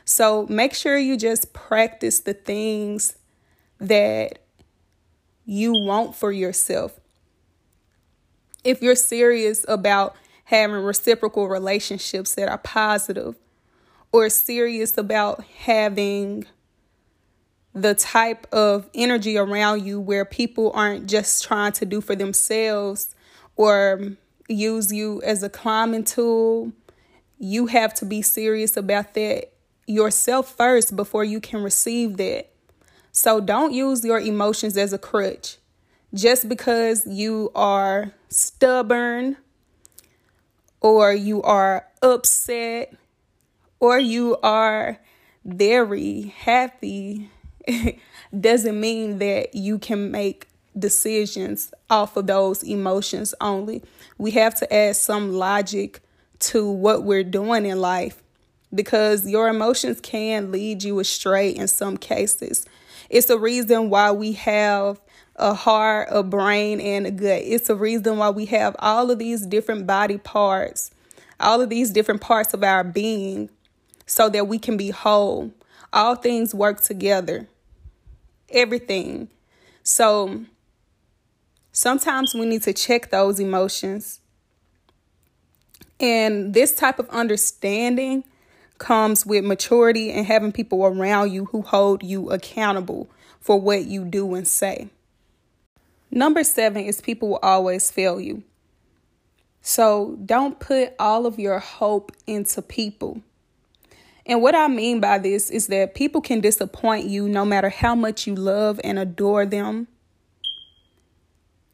So 0.05 0.45
make 0.49 0.73
sure 0.73 0.97
you 0.97 1.17
just 1.17 1.53
practice 1.53 2.19
the 2.19 2.33
things 2.33 3.15
that 3.79 4.39
you 5.45 5.73
want 5.73 6.15
for 6.15 6.31
yourself. 6.31 6.99
If 8.63 8.81
you're 8.81 8.95
serious 8.95 9.65
about 9.67 10.15
having 10.45 10.77
reciprocal 10.77 11.47
relationships 11.47 12.35
that 12.35 12.47
are 12.47 12.57
positive, 12.57 13.35
or 14.13 14.29
serious 14.29 14.97
about 14.97 15.43
having 15.43 16.45
the 17.73 17.95
type 17.95 18.45
of 18.53 18.87
energy 18.93 19.35
around 19.37 19.83
you 19.83 19.99
where 19.99 20.23
people 20.23 20.71
aren't 20.75 21.09
just 21.09 21.43
trying 21.43 21.71
to 21.73 21.85
do 21.85 21.99
for 21.99 22.15
themselves 22.15 23.15
or 23.55 24.15
use 24.47 24.93
you 24.93 25.19
as 25.23 25.41
a 25.41 25.49
climbing 25.49 26.03
tool, 26.03 26.71
you 27.39 27.65
have 27.65 27.93
to 27.95 28.05
be 28.05 28.21
serious 28.21 28.77
about 28.77 29.15
that 29.15 29.51
yourself 29.87 30.55
first 30.55 30.95
before 30.95 31.23
you 31.23 31.41
can 31.41 31.63
receive 31.63 32.17
that. 32.17 32.51
So 33.11 33.41
don't 33.41 33.73
use 33.73 34.05
your 34.05 34.19
emotions 34.19 34.77
as 34.77 34.93
a 34.93 34.99
crutch. 34.99 35.57
Just 36.13 36.47
because 36.47 37.07
you 37.07 37.51
are 37.55 38.13
stubborn 38.29 39.37
or 40.81 41.11
you 41.13 41.41
are 41.41 41.87
upset 42.03 42.93
or 43.83 43.99
you 43.99 44.37
are 44.43 44.97
very 45.43 46.33
happy 46.37 47.29
doesn't 48.39 48.79
mean 48.79 49.17
that 49.17 49.53
you 49.53 49.77
can 49.77 50.09
make 50.09 50.47
decisions 50.79 51.73
off 51.89 52.15
of 52.15 52.25
those 52.27 52.63
emotions 52.63 53.35
only. 53.41 53.83
We 54.17 54.31
have 54.31 54.55
to 54.55 54.73
add 54.73 54.95
some 54.95 55.33
logic 55.33 55.99
to 56.39 56.65
what 56.71 57.03
we're 57.03 57.25
doing 57.25 57.65
in 57.65 57.81
life 57.81 58.23
because 58.73 59.29
your 59.29 59.49
emotions 59.49 59.99
can 59.99 60.49
lead 60.49 60.81
you 60.81 60.99
astray 60.99 61.49
in 61.49 61.67
some 61.67 61.97
cases. 61.97 62.65
It's 63.09 63.29
a 63.29 63.37
reason 63.37 63.89
why 63.89 64.11
we 64.11 64.31
have 64.31 65.01
a 65.35 65.53
heart, 65.53 66.07
a 66.09 66.23
brain, 66.23 66.79
and 66.79 67.05
a 67.05 67.11
gut. 67.11 67.41
It's 67.43 67.69
a 67.69 67.75
reason 67.75 68.17
why 68.17 68.29
we 68.29 68.45
have 68.45 68.77
all 68.79 69.11
of 69.11 69.19
these 69.19 69.45
different 69.45 69.85
body 69.85 70.19
parts, 70.19 70.89
all 71.37 71.59
of 71.59 71.67
these 71.67 71.89
different 71.89 72.21
parts 72.21 72.53
of 72.53 72.63
our 72.63 72.85
being 72.85 73.49
so 74.05 74.29
that 74.29 74.47
we 74.47 74.59
can 74.59 74.77
be 74.77 74.89
whole. 74.89 75.51
All 75.91 76.15
things 76.15 76.55
work 76.55 76.81
together, 76.81 77.47
everything. 78.49 79.29
So 79.83 80.45
sometimes 81.71 82.33
we 82.33 82.45
need 82.45 82.63
to 82.63 82.73
check 82.73 83.11
those 83.11 83.39
emotions. 83.39 84.19
And 85.99 86.53
this 86.53 86.73
type 86.73 86.99
of 86.99 87.09
understanding 87.09 88.23
comes 88.77 89.25
with 89.25 89.45
maturity 89.45 90.11
and 90.11 90.25
having 90.25 90.51
people 90.51 90.85
around 90.85 91.31
you 91.31 91.45
who 91.45 91.61
hold 91.61 92.03
you 92.03 92.29
accountable 92.31 93.09
for 93.39 93.59
what 93.59 93.85
you 93.85 94.03
do 94.03 94.33
and 94.35 94.47
say. 94.47 94.89
Number 96.11 96.43
seven 96.43 96.83
is 96.83 97.01
people 97.01 97.29
will 97.29 97.39
always 97.41 97.89
fail 97.89 98.19
you. 98.19 98.43
So 99.61 100.17
don't 100.25 100.59
put 100.59 100.93
all 100.99 101.25
of 101.25 101.39
your 101.39 101.59
hope 101.59 102.11
into 102.27 102.61
people. 102.61 103.21
And 104.25 104.41
what 104.41 104.55
I 104.55 104.67
mean 104.67 104.99
by 104.99 105.17
this 105.17 105.49
is 105.49 105.67
that 105.67 105.95
people 105.95 106.21
can 106.21 106.39
disappoint 106.39 107.07
you 107.07 107.27
no 107.27 107.43
matter 107.43 107.69
how 107.69 107.93
much 107.93 108.25
you 108.25 108.35
love 108.35 108.79
and 108.83 108.97
adore 108.97 109.45
them. 109.45 109.87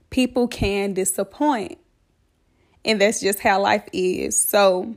People 0.10 0.48
can 0.48 0.94
disappoint. 0.94 1.78
And 2.84 3.00
that's 3.00 3.20
just 3.20 3.40
how 3.40 3.62
life 3.62 3.88
is. 3.94 4.40
So 4.40 4.96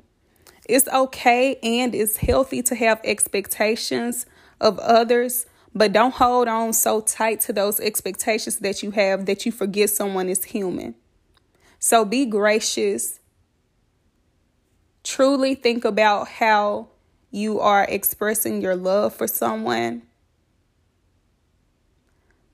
it's 0.66 0.88
okay 0.88 1.56
and 1.62 1.94
it's 1.94 2.16
healthy 2.18 2.62
to 2.62 2.74
have 2.74 3.00
expectations 3.04 4.24
of 4.60 4.78
others, 4.78 5.44
but 5.74 5.92
don't 5.92 6.14
hold 6.14 6.48
on 6.48 6.72
so 6.72 7.00
tight 7.00 7.40
to 7.42 7.52
those 7.52 7.80
expectations 7.80 8.58
that 8.60 8.82
you 8.82 8.92
have 8.92 9.26
that 9.26 9.44
you 9.44 9.52
forget 9.52 9.90
someone 9.90 10.28
is 10.28 10.44
human. 10.44 10.94
So 11.78 12.04
be 12.04 12.24
gracious. 12.24 13.18
Truly 15.02 15.56
think 15.56 15.84
about 15.84 16.28
how 16.28 16.91
you 17.32 17.58
are 17.58 17.84
expressing 17.88 18.60
your 18.62 18.76
love 18.76 19.14
for 19.14 19.26
someone. 19.26 20.02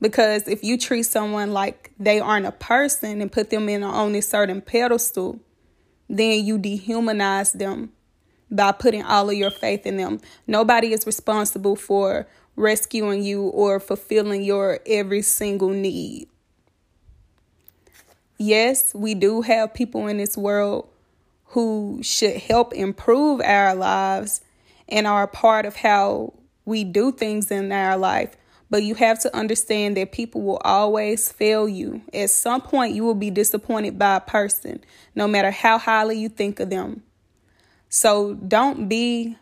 Because 0.00 0.46
if 0.46 0.62
you 0.62 0.78
treat 0.78 1.02
someone 1.02 1.52
like 1.52 1.90
they 1.98 2.20
aren't 2.20 2.46
a 2.46 2.52
person 2.52 3.20
and 3.20 3.30
put 3.30 3.50
them 3.50 3.68
in 3.68 3.82
on 3.82 4.14
a 4.14 4.22
certain 4.22 4.62
pedestal, 4.62 5.40
then 6.08 6.44
you 6.44 6.58
dehumanize 6.58 7.52
them 7.52 7.92
by 8.50 8.70
putting 8.70 9.02
all 9.02 9.28
of 9.28 9.34
your 9.34 9.50
faith 9.50 9.84
in 9.84 9.96
them. 9.96 10.20
Nobody 10.46 10.92
is 10.92 11.04
responsible 11.04 11.74
for 11.74 12.28
rescuing 12.54 13.24
you 13.24 13.48
or 13.48 13.80
fulfilling 13.80 14.44
your 14.44 14.78
every 14.86 15.22
single 15.22 15.70
need. 15.70 16.28
Yes, 18.38 18.94
we 18.94 19.14
do 19.14 19.42
have 19.42 19.74
people 19.74 20.06
in 20.06 20.18
this 20.18 20.36
world 20.36 20.88
who 21.46 21.98
should 22.02 22.36
help 22.36 22.72
improve 22.72 23.40
our 23.40 23.74
lives 23.74 24.42
and 24.88 25.07
are 25.07 25.24
a 25.24 25.29
part 25.29 25.66
of 25.66 25.77
how 25.77 26.35
we 26.64 26.85
do 26.85 27.12
things 27.12 27.51
in 27.51 27.72
our 27.72 27.96
life. 27.96 28.37
But 28.70 28.83
you 28.83 28.94
have 28.96 29.18
to 29.20 29.35
understand 29.35 29.96
that 29.96 30.12
people 30.12 30.42
will 30.42 30.59
always 30.59 31.33
fail 31.33 31.68
you. 31.68 32.03
At 32.12 32.31
some 32.31 32.61
point, 32.61 32.94
you 32.94 33.03
will 33.03 33.14
be 33.14 33.31
disappointed 33.31 33.98
by 33.98 34.16
a 34.16 34.20
person, 34.20 34.85
no 35.14 35.27
matter 35.27 35.51
how 35.51 35.79
highly 35.79 36.18
you 36.18 36.29
think 36.29 36.61
of 36.61 36.68
them. 36.68 37.03
So 37.88 38.35
don't 38.35 38.88
be 38.88 39.37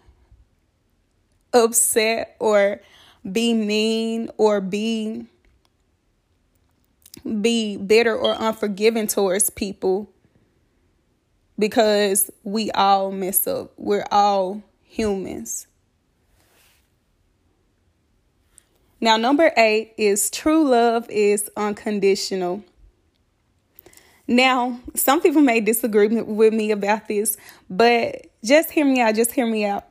upset 1.52 2.36
or 2.38 2.80
be 3.30 3.54
mean 3.54 4.30
or 4.36 4.60
be 4.60 5.26
be 7.40 7.76
bitter 7.76 8.14
or 8.14 8.36
unforgiving 8.38 9.08
towards 9.08 9.50
people 9.50 10.08
because 11.58 12.30
we 12.44 12.70
all 12.70 13.10
mess 13.10 13.46
up. 13.48 13.72
We're 13.76 14.06
all 14.12 14.62
humans. 14.96 15.66
Now, 19.00 19.18
number 19.18 19.52
eight 19.56 19.92
is 19.98 20.30
true 20.30 20.66
love 20.68 21.08
is 21.10 21.50
unconditional. 21.56 22.64
Now, 24.26 24.80
some 24.94 25.20
people 25.20 25.42
may 25.42 25.60
disagree 25.60 26.08
with 26.08 26.52
me 26.52 26.70
about 26.70 27.06
this, 27.06 27.36
but 27.68 28.26
just 28.42 28.70
hear 28.70 28.84
me 28.84 29.00
out, 29.00 29.14
just 29.14 29.32
hear 29.32 29.46
me 29.46 29.66
out. 29.66 29.84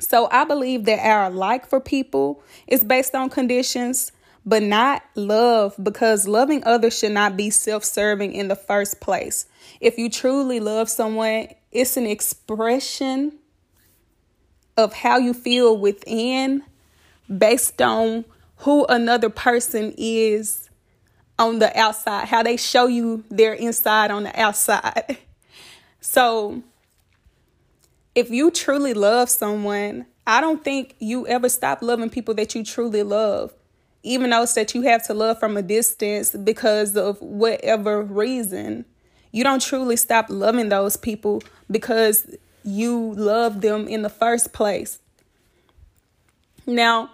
So, 0.00 0.28
I 0.32 0.44
believe 0.44 0.86
that 0.86 0.98
our 0.98 1.30
like 1.30 1.68
for 1.68 1.78
people 1.78 2.42
is 2.66 2.82
based 2.82 3.14
on 3.14 3.28
conditions, 3.28 4.12
but 4.46 4.62
not 4.62 5.02
love 5.14 5.76
because 5.80 6.26
loving 6.26 6.64
others 6.64 6.98
should 6.98 7.12
not 7.12 7.36
be 7.36 7.50
self 7.50 7.84
serving 7.84 8.32
in 8.32 8.48
the 8.48 8.56
first 8.56 9.00
place. 9.00 9.44
If 9.78 9.98
you 9.98 10.08
truly 10.08 10.58
love 10.58 10.88
someone, 10.88 11.48
it's 11.70 11.98
an 11.98 12.06
expression 12.06 13.39
of 14.80 14.92
how 14.92 15.18
you 15.18 15.32
feel 15.34 15.76
within 15.76 16.62
based 17.36 17.80
on 17.80 18.24
who 18.58 18.84
another 18.86 19.30
person 19.30 19.94
is 19.96 20.68
on 21.38 21.58
the 21.58 21.76
outside, 21.78 22.28
how 22.28 22.42
they 22.42 22.56
show 22.56 22.86
you 22.86 23.24
their 23.30 23.54
inside 23.54 24.10
on 24.10 24.24
the 24.24 24.40
outside. 24.40 25.18
So, 26.02 26.62
if 28.14 28.30
you 28.30 28.50
truly 28.50 28.94
love 28.94 29.28
someone, 29.28 30.06
I 30.26 30.40
don't 30.40 30.64
think 30.64 30.96
you 30.98 31.26
ever 31.26 31.50
stop 31.50 31.82
loving 31.82 32.08
people 32.08 32.32
that 32.36 32.54
you 32.54 32.64
truly 32.64 33.02
love 33.02 33.52
even 34.02 34.30
those 34.30 34.54
that 34.54 34.74
you 34.74 34.82
have 34.82 35.06
to 35.06 35.14
love 35.14 35.38
from 35.38 35.56
a 35.56 35.62
distance 35.62 36.30
because 36.30 36.96
of 36.96 37.20
whatever 37.20 38.02
reason, 38.02 38.84
you 39.32 39.44
don't 39.44 39.62
truly 39.62 39.96
stop 39.96 40.26
loving 40.28 40.70
those 40.70 40.96
people 40.96 41.42
because 41.70 42.34
you 42.64 43.14
love 43.14 43.60
them 43.60 43.88
in 43.88 44.02
the 44.02 44.08
first 44.08 44.52
place. 44.52 44.98
Now, 46.66 47.10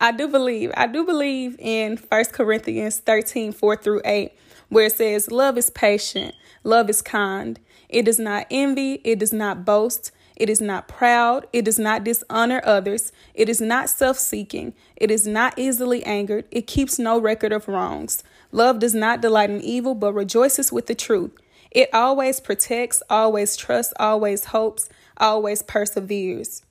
I 0.00 0.12
do 0.12 0.28
believe, 0.28 0.72
I 0.76 0.86
do 0.86 1.04
believe 1.04 1.56
in 1.58 1.96
First 1.96 2.32
Corinthians 2.32 2.98
13, 2.98 3.52
4 3.52 3.76
through 3.76 4.02
8, 4.04 4.32
where 4.68 4.86
it 4.86 4.92
says, 4.92 5.30
Love 5.30 5.58
is 5.58 5.70
patient, 5.70 6.34
love 6.64 6.88
is 6.88 7.02
kind, 7.02 7.58
it 7.88 8.04
does 8.04 8.18
not 8.18 8.46
envy, 8.50 9.00
it 9.04 9.18
does 9.18 9.32
not 9.32 9.64
boast. 9.64 10.12
It 10.36 10.48
is 10.48 10.62
not 10.62 10.88
proud. 10.88 11.46
It 11.52 11.66
does 11.66 11.78
not 11.78 12.02
dishonor 12.02 12.62
others. 12.64 13.12
It 13.34 13.50
is 13.50 13.60
not 13.60 13.90
self 13.90 14.18
seeking. 14.18 14.72
It 14.96 15.10
is 15.10 15.26
not 15.26 15.52
easily 15.58 16.02
angered. 16.04 16.46
It 16.50 16.66
keeps 16.66 16.98
no 16.98 17.20
record 17.20 17.52
of 17.52 17.68
wrongs. 17.68 18.24
Love 18.50 18.78
does 18.78 18.94
not 18.94 19.20
delight 19.20 19.50
in 19.50 19.60
evil, 19.60 19.94
but 19.94 20.14
rejoices 20.14 20.72
with 20.72 20.86
the 20.86 20.94
truth. 20.94 21.32
It 21.70 21.88
always 21.92 22.40
protects, 22.40 23.02
always 23.08 23.56
trusts, 23.56 23.92
always 23.98 24.46
hopes, 24.46 24.88
always 25.16 25.62
perseveres. 25.62 26.62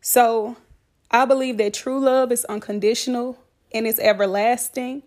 So 0.00 0.56
I 1.10 1.24
believe 1.24 1.58
that 1.58 1.74
true 1.74 2.00
love 2.00 2.32
is 2.32 2.44
unconditional 2.46 3.38
and 3.72 3.86
it's 3.86 4.00
everlasting. 4.00 5.02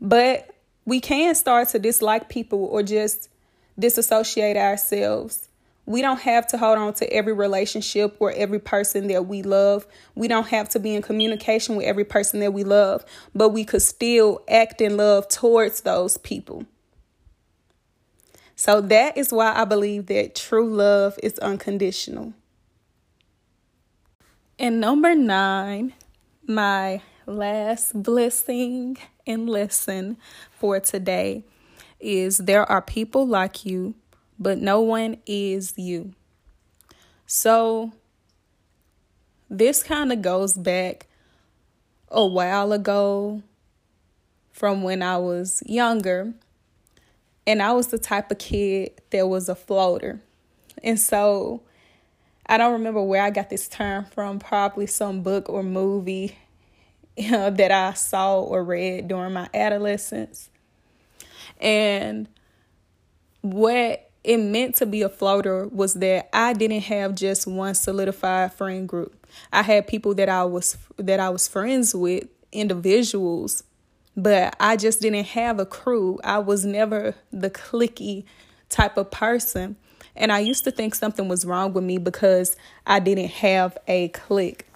But 0.00 0.54
we 0.84 1.00
can 1.00 1.34
start 1.34 1.68
to 1.70 1.78
dislike 1.78 2.28
people 2.28 2.64
or 2.64 2.82
just 2.82 3.28
disassociate 3.78 4.56
ourselves 4.56 5.48
we 5.90 6.02
don't 6.02 6.20
have 6.20 6.46
to 6.46 6.56
hold 6.56 6.78
on 6.78 6.94
to 6.94 7.12
every 7.12 7.32
relationship 7.32 8.14
or 8.20 8.30
every 8.30 8.60
person 8.60 9.08
that 9.08 9.26
we 9.26 9.42
love. 9.42 9.88
We 10.14 10.28
don't 10.28 10.46
have 10.46 10.68
to 10.68 10.78
be 10.78 10.94
in 10.94 11.02
communication 11.02 11.74
with 11.74 11.84
every 11.84 12.04
person 12.04 12.38
that 12.40 12.52
we 12.52 12.62
love, 12.62 13.04
but 13.34 13.48
we 13.48 13.64
could 13.64 13.82
still 13.82 14.40
act 14.48 14.80
in 14.80 14.96
love 14.96 15.26
towards 15.26 15.80
those 15.80 16.16
people. 16.16 16.64
So 18.60 18.82
that 18.82 19.16
is 19.16 19.32
why 19.32 19.54
I 19.54 19.64
believe 19.64 20.04
that 20.08 20.34
true 20.34 20.68
love 20.68 21.18
is 21.22 21.38
unconditional. 21.38 22.34
And 24.58 24.82
number 24.82 25.14
nine, 25.14 25.94
my 26.46 27.00
last 27.24 28.02
blessing 28.02 28.98
and 29.26 29.48
lesson 29.48 30.18
for 30.50 30.78
today 30.78 31.42
is 32.00 32.36
there 32.36 32.70
are 32.70 32.82
people 32.82 33.26
like 33.26 33.64
you 33.64 33.94
but 34.38 34.58
no 34.58 34.82
one 34.82 35.16
is 35.24 35.72
you. 35.78 36.12
So, 37.26 37.92
this 39.48 39.82
kind 39.82 40.12
of 40.12 40.20
goes 40.20 40.52
back 40.52 41.06
a 42.10 42.26
while 42.26 42.74
ago 42.74 43.42
from 44.52 44.82
when 44.82 45.02
I 45.02 45.16
was 45.16 45.62
younger. 45.64 46.34
And 47.46 47.62
I 47.62 47.72
was 47.72 47.88
the 47.88 47.98
type 47.98 48.30
of 48.30 48.38
kid 48.38 49.00
that 49.10 49.28
was 49.28 49.48
a 49.48 49.54
floater. 49.54 50.20
And 50.82 50.98
so 50.98 51.62
I 52.46 52.58
don't 52.58 52.72
remember 52.72 53.02
where 53.02 53.22
I 53.22 53.30
got 53.30 53.50
this 53.50 53.68
term 53.68 54.04
from, 54.04 54.38
probably 54.38 54.86
some 54.86 55.22
book 55.22 55.48
or 55.48 55.62
movie 55.62 56.36
you 57.16 57.30
know, 57.30 57.50
that 57.50 57.70
I 57.70 57.92
saw 57.92 58.40
or 58.40 58.64
read 58.64 59.08
during 59.08 59.32
my 59.32 59.48
adolescence. 59.52 60.48
And 61.60 62.28
what 63.42 64.10
it 64.24 64.36
meant 64.38 64.76
to 64.76 64.86
be 64.86 65.02
a 65.02 65.08
floater 65.08 65.66
was 65.68 65.94
that 65.94 66.28
I 66.32 66.52
didn't 66.52 66.82
have 66.82 67.14
just 67.14 67.46
one 67.46 67.74
solidified 67.74 68.52
friend 68.54 68.88
group. 68.88 69.26
I 69.52 69.62
had 69.62 69.86
people 69.86 70.14
that 70.14 70.28
I 70.28 70.44
was 70.44 70.76
that 70.96 71.20
I 71.20 71.30
was 71.30 71.46
friends 71.46 71.94
with, 71.94 72.24
individuals, 72.52 73.64
but 74.22 74.54
I 74.60 74.76
just 74.76 75.00
didn't 75.00 75.26
have 75.28 75.58
a 75.58 75.66
crew. 75.66 76.18
I 76.22 76.38
was 76.38 76.64
never 76.64 77.14
the 77.32 77.50
clicky 77.50 78.24
type 78.68 78.96
of 78.96 79.10
person. 79.10 79.76
And 80.14 80.30
I 80.30 80.40
used 80.40 80.64
to 80.64 80.70
think 80.70 80.94
something 80.94 81.28
was 81.28 81.44
wrong 81.44 81.72
with 81.72 81.84
me 81.84 81.98
because 81.98 82.56
I 82.86 82.98
didn't 82.98 83.30
have 83.30 83.78
a 83.88 84.08
clique. 84.08 84.66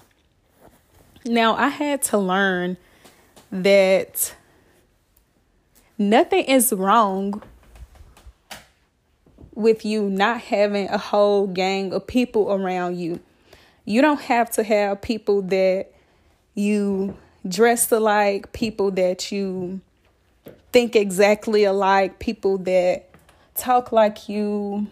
Now, 1.27 1.55
I 1.57 1.69
had 1.69 2.03
to 2.03 2.19
learn 2.19 2.77
that 3.51 4.35
nothing 5.99 6.45
is 6.45 6.73
wrong 6.73 7.43
with 9.55 9.85
you 9.85 10.09
not 10.09 10.41
having 10.41 10.89
a 10.89 10.99
whole 10.99 11.47
gang 11.47 11.93
of 11.93 12.07
people 12.07 12.53
around 12.53 12.97
you. 12.97 13.21
You 13.85 14.01
don't 14.03 14.21
have 14.23 14.51
to 14.53 14.63
have 14.63 15.03
people 15.03 15.43
that 15.43 15.89
you 16.55 17.17
dress 17.47 17.91
alike, 17.93 18.53
people 18.53 18.91
that 18.93 19.31
you 19.31 19.81
think 20.73 20.97
exactly 20.97 21.65
alike, 21.65 22.19
people 22.19 22.59
that 22.59 23.11
talk 23.55 23.93
like 23.93 24.29
you, 24.29 24.87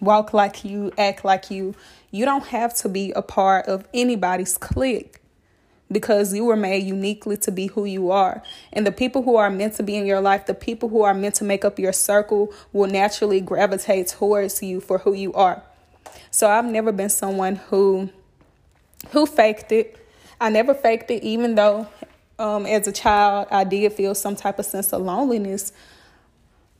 walk 0.00 0.32
like 0.32 0.64
you, 0.64 0.92
act 0.96 1.24
like 1.24 1.50
you. 1.50 1.74
You 2.10 2.24
don't 2.24 2.46
have 2.46 2.74
to 2.76 2.88
be 2.88 3.12
a 3.12 3.22
part 3.22 3.66
of 3.66 3.86
anybody's 3.92 4.56
clique 4.56 5.20
because 5.92 6.32
you 6.32 6.44
were 6.44 6.56
made 6.56 6.84
uniquely 6.84 7.36
to 7.36 7.50
be 7.50 7.66
who 7.66 7.84
you 7.84 8.10
are. 8.10 8.42
And 8.72 8.86
the 8.86 8.92
people 8.92 9.22
who 9.22 9.36
are 9.36 9.50
meant 9.50 9.74
to 9.74 9.82
be 9.82 9.96
in 9.96 10.06
your 10.06 10.20
life, 10.20 10.46
the 10.46 10.54
people 10.54 10.88
who 10.88 11.02
are 11.02 11.14
meant 11.14 11.34
to 11.36 11.44
make 11.44 11.64
up 11.64 11.78
your 11.78 11.92
circle, 11.92 12.52
will 12.72 12.88
naturally 12.88 13.40
gravitate 13.40 14.08
towards 14.08 14.62
you 14.62 14.80
for 14.80 14.98
who 14.98 15.12
you 15.12 15.32
are. 15.34 15.62
So 16.30 16.48
I've 16.48 16.64
never 16.64 16.92
been 16.92 17.08
someone 17.08 17.56
who 17.56 18.10
who 19.10 19.26
faked 19.26 19.72
it. 19.72 19.96
I 20.40 20.48
never 20.48 20.74
faked 20.74 21.10
it, 21.10 21.22
even 21.22 21.54
though 21.54 21.86
um, 22.38 22.64
as 22.66 22.86
a 22.86 22.92
child 22.92 23.48
I 23.50 23.64
did 23.64 23.92
feel 23.92 24.14
some 24.14 24.36
type 24.36 24.58
of 24.58 24.64
sense 24.64 24.92
of 24.92 25.02
loneliness 25.02 25.72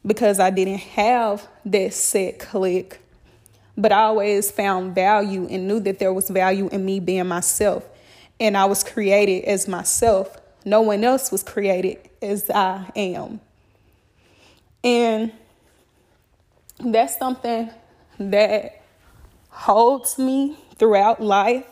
because 0.07 0.41
I 0.41 0.51
didn't 0.51 0.79
have 0.79 1.47
that 1.67 1.93
set 1.93 2.39
clique. 2.39 2.99
But 3.77 3.93
I 3.93 4.03
always 4.03 4.51
found 4.51 4.95
value 4.95 5.47
and 5.51 5.69
knew 5.69 5.81
that 5.81 5.99
there 5.99 6.13
was 6.13 6.29
value 6.29 6.69
in 6.69 6.85
me 6.85 7.01
being 7.01 7.29
myself 7.29 7.87
and 8.41 8.57
I 8.57 8.65
was 8.65 8.83
created 8.83 9.45
as 9.45 9.69
myself. 9.69 10.37
No 10.65 10.81
one 10.81 11.05
else 11.05 11.31
was 11.31 11.43
created 11.43 11.99
as 12.23 12.51
I 12.51 12.91
am. 12.97 13.41
And 14.83 15.33
that's 16.79 17.19
something 17.19 17.71
that 18.19 18.83
holds 19.51 20.19
me 20.19 20.57
throughout 20.77 21.23
life 21.23 21.67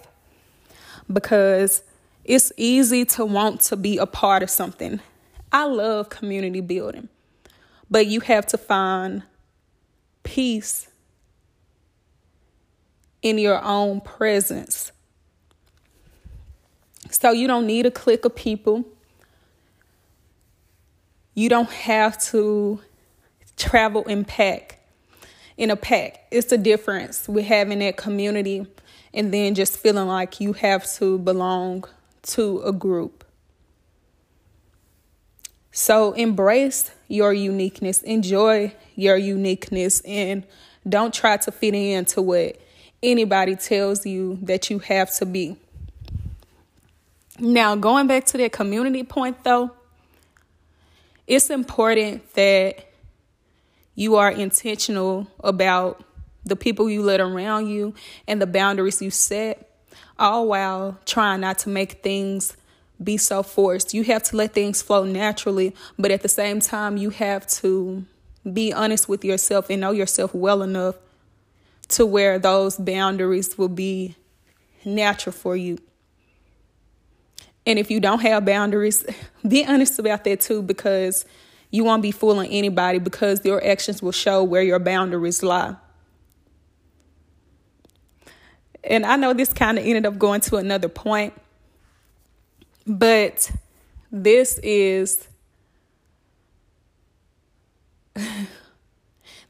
because 1.12 1.83
it's 2.25 2.53
easy 2.57 3.05
to 3.05 3.25
want 3.25 3.61
to 3.62 3.77
be 3.77 3.99
a 3.99 4.07
part 4.07 4.42
of 4.42 4.51
something. 4.51 5.01
I 5.51 5.64
love 5.64 6.11
community 6.11 6.61
building, 6.61 7.09
but 7.90 8.07
you 8.07 8.21
have 8.21 8.47
to 8.49 8.59
find 8.59 9.23
peace 10.23 10.88
in 13.23 13.38
your 13.38 13.62
own 13.62 14.01
presence 14.01 14.92
so 17.11 17.33
you 17.33 17.47
don't 17.47 17.66
need 17.66 17.87
a 17.87 17.90
clique 17.90 18.25
of 18.25 18.35
people. 18.35 18.85
You 21.35 21.49
don't 21.49 21.71
have 21.71 22.21
to 22.25 22.81
travel 23.57 24.05
in 24.05 24.25
pack. 24.25 24.75
In 25.57 25.71
a 25.71 25.77
pack, 25.77 26.27
it's 26.31 26.49
the 26.49 26.59
difference 26.59 27.29
with 27.29 27.44
having 27.44 27.81
that 27.81 27.97
community 27.97 28.66
and 29.18 29.35
then 29.35 29.57
just 29.57 29.76
feeling 29.76 30.07
like 30.07 30.40
you 30.40 30.52
have 30.52 30.88
to 30.92 31.18
belong 31.18 31.85
to 32.22 32.61
a 32.61 32.72
group. 32.72 33.24
So 35.72 36.12
embrace 36.12 36.92
your 37.09 37.33
uniqueness, 37.33 38.00
enjoy 38.02 38.72
your 38.94 39.16
uniqueness, 39.16 40.00
and 40.02 40.46
don't 40.88 41.12
try 41.12 41.37
to 41.37 41.50
fit 41.50 41.74
into 41.74 42.22
what 42.22 42.61
anybody 43.02 43.57
tells 43.57 44.07
you 44.07 44.38
that 44.42 44.70
you 44.70 44.78
have 44.78 45.12
to 45.16 45.26
be. 45.26 45.57
Now, 47.40 47.74
going 47.74 48.07
back 48.07 48.24
to 48.26 48.38
that 48.38 48.52
community 48.52 49.02
point 49.02 49.42
though, 49.42 49.72
it's 51.26 51.50
important 51.50 52.35
that 52.35 52.87
you 53.96 54.14
are 54.14 54.31
intentional 54.31 55.26
about 55.40 56.04
the 56.44 56.57
people 56.57 56.88
you 56.88 57.03
let 57.03 57.20
around 57.20 57.68
you 57.68 57.94
and 58.27 58.40
the 58.40 58.46
boundaries 58.46 59.03
you 59.03 59.11
set, 59.11 59.70
all 60.18 60.48
while 60.48 60.98
trying 61.05 61.40
not 61.40 61.59
to 61.61 61.68
make 61.68 62.03
things 62.03 62.57
be 63.03 63.16
so 63.16 63.42
forced. 63.42 63.94
You 63.94 64.05
have 64.05 64.22
to 64.24 64.37
let 64.37 64.55
things 64.55 64.83
flow 64.83 65.05
naturally, 65.05 65.74
but 65.98 66.11
at 66.11 66.22
the 66.22 66.29
same 66.29 66.61
time, 66.61 66.96
you 66.96 67.11
have 67.11 67.46
to 67.48 68.05
be 68.51 68.72
honest 68.72 69.09
with 69.09 69.24
yourself 69.24 69.70
and 69.70 69.81
know 69.81 69.90
yourself 69.90 70.35
well 70.35 70.62
enough 70.62 70.96
to 71.88 72.05
where 72.05 72.38
those 72.38 72.77
boundaries 72.77 73.57
will 73.57 73.68
be 73.68 74.16
natural 74.85 75.33
for 75.33 75.57
you. 75.57 75.79
And 77.66 77.79
if 77.79 77.90
you 77.90 78.01
don't 78.01 78.20
have 78.20 78.44
boundaries, 78.44 79.05
be 79.46 79.64
honest 79.64 79.98
about 79.98 80.24
that 80.24 80.40
too, 80.40 80.62
because 80.62 81.24
you 81.70 81.85
won't 81.85 82.03
be 82.03 82.11
fooling 82.11 82.51
anybody 82.51 82.98
because 82.98 83.44
your 83.44 83.64
actions 83.64 84.03
will 84.03 84.12
show 84.12 84.42
where 84.42 84.62
your 84.62 84.79
boundaries 84.79 85.42
lie. 85.42 85.77
And 88.88 89.05
I 89.05 89.14
know 89.16 89.35
this 89.35 89.53
kind 89.53 89.79
of 89.79 89.85
ended 89.85 90.07
up 90.07 90.18
going 90.18 90.40
to 90.42 90.57
another 90.57 90.88
point, 90.88 91.35
but 92.87 93.53
this 94.11 94.59
is 94.62 95.29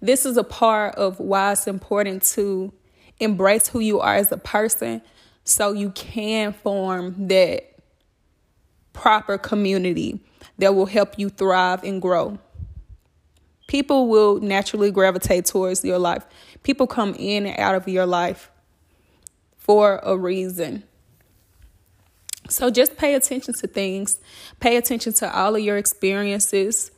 this 0.03 0.27
is 0.27 0.37
a 0.37 0.43
part 0.43 0.97
of 0.97 1.21
why 1.21 1.53
it's 1.53 1.69
important 1.69 2.25
to 2.25 2.73
embrace 3.21 3.69
who 3.69 3.79
you 3.79 4.01
are 4.01 4.17
as 4.17 4.33
a 4.33 4.37
person 4.37 5.01
so 5.45 5.73
you 5.73 5.91
can 5.91 6.53
form 6.53 7.29
that 7.29 7.77
proper 8.93 9.39
community 9.39 10.21
that 10.59 10.75
will 10.75 10.87
help 10.87 11.17
you 11.17 11.29
thrive 11.29 11.85
and 11.85 12.03
grow. 12.03 12.37
People 13.69 14.09
will 14.09 14.41
naturally 14.41 14.91
gravitate 14.91 15.47
towards 15.47 15.85
your 15.85 15.99
life. 16.01 16.27
People 16.65 16.89
come 16.89 17.15
in 17.17 17.47
and 17.47 17.57
out 17.61 17.77
of 17.77 17.87
your 17.87 18.05
life 18.05 18.51
for 19.69 20.01
a 20.03 20.17
reason. 20.17 20.83
So 22.49 22.71
just 22.71 22.97
pay 22.97 23.13
attention 23.13 23.53
to 23.53 23.67
things, 23.67 24.19
pay 24.61 24.79
attention 24.79 25.13
to 25.15 25.31
all 25.39 25.55
of 25.55 25.61
your 25.61 25.77
experiences. 25.77 26.91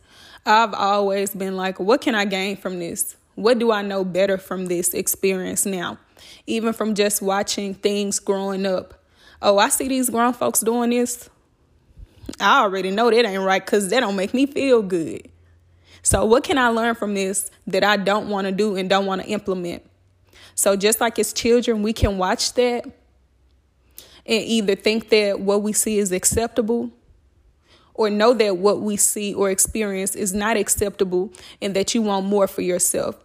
I've 0.47 0.73
always 0.73 1.35
been 1.35 1.57
like, 1.57 1.81
what 1.81 2.01
can 2.01 2.15
I 2.15 2.27
gain 2.27 2.57
from 2.57 2.79
this? 2.79 3.17
What 3.35 3.59
do 3.59 3.73
I 3.73 3.83
know 3.83 4.05
better 4.05 4.39
from 4.39 4.67
this 4.67 4.95
experience 4.95 5.67
now? 5.67 5.99
Even 6.47 6.73
from 6.73 6.95
just 6.95 7.21
watching 7.21 7.75
things 7.75 8.21
growing 8.21 8.65
up. 8.65 9.03
Oh, 9.43 9.59
I 9.59 9.69
see 9.69 9.89
these 9.89 10.09
grown 10.09 10.33
folks 10.33 10.61
doing 10.61 10.91
this. 10.91 11.29
I 12.39 12.61
already 12.61 12.93
know 12.93 13.11
that 13.11 13.27
ain't 13.27 13.43
right 13.43 13.67
because 13.67 13.89
that 13.89 13.99
don't 13.99 14.15
make 14.15 14.33
me 14.33 14.47
feel 14.47 14.81
good. 14.83 15.29
So, 16.03 16.25
what 16.25 16.45
can 16.45 16.57
I 16.57 16.69
learn 16.69 16.95
from 16.95 17.15
this 17.15 17.51
that 17.67 17.83
I 17.83 17.97
don't 17.97 18.29
want 18.29 18.47
to 18.47 18.53
do 18.53 18.77
and 18.77 18.89
don't 18.89 19.07
want 19.07 19.23
to 19.23 19.29
implement? 19.29 19.90
So, 20.61 20.77
just 20.77 21.01
like 21.01 21.19
as 21.19 21.33
children, 21.33 21.83
we 21.83 21.95
can 21.95 22.19
watch 22.19 22.53
that 22.53 22.85
and 22.85 24.45
either 24.45 24.75
think 24.75 25.09
that 25.09 25.41
what 25.41 25.63
we 25.63 25.73
see 25.73 25.99
is 25.99 26.13
acceptable 26.13 26.91
or 27.95 28.11
know 28.11 28.35
that 28.35 28.59
what 28.59 28.83
we 28.83 28.99
see 28.99 29.33
or 29.33 29.51
experience 29.51 30.15
is 30.15 30.35
not 30.35 30.59
acceptable 30.59 31.33
and 31.63 31.75
that 31.75 31.95
you 31.95 32.03
want 32.03 32.27
more 32.27 32.47
for 32.47 32.61
yourself. 32.61 33.17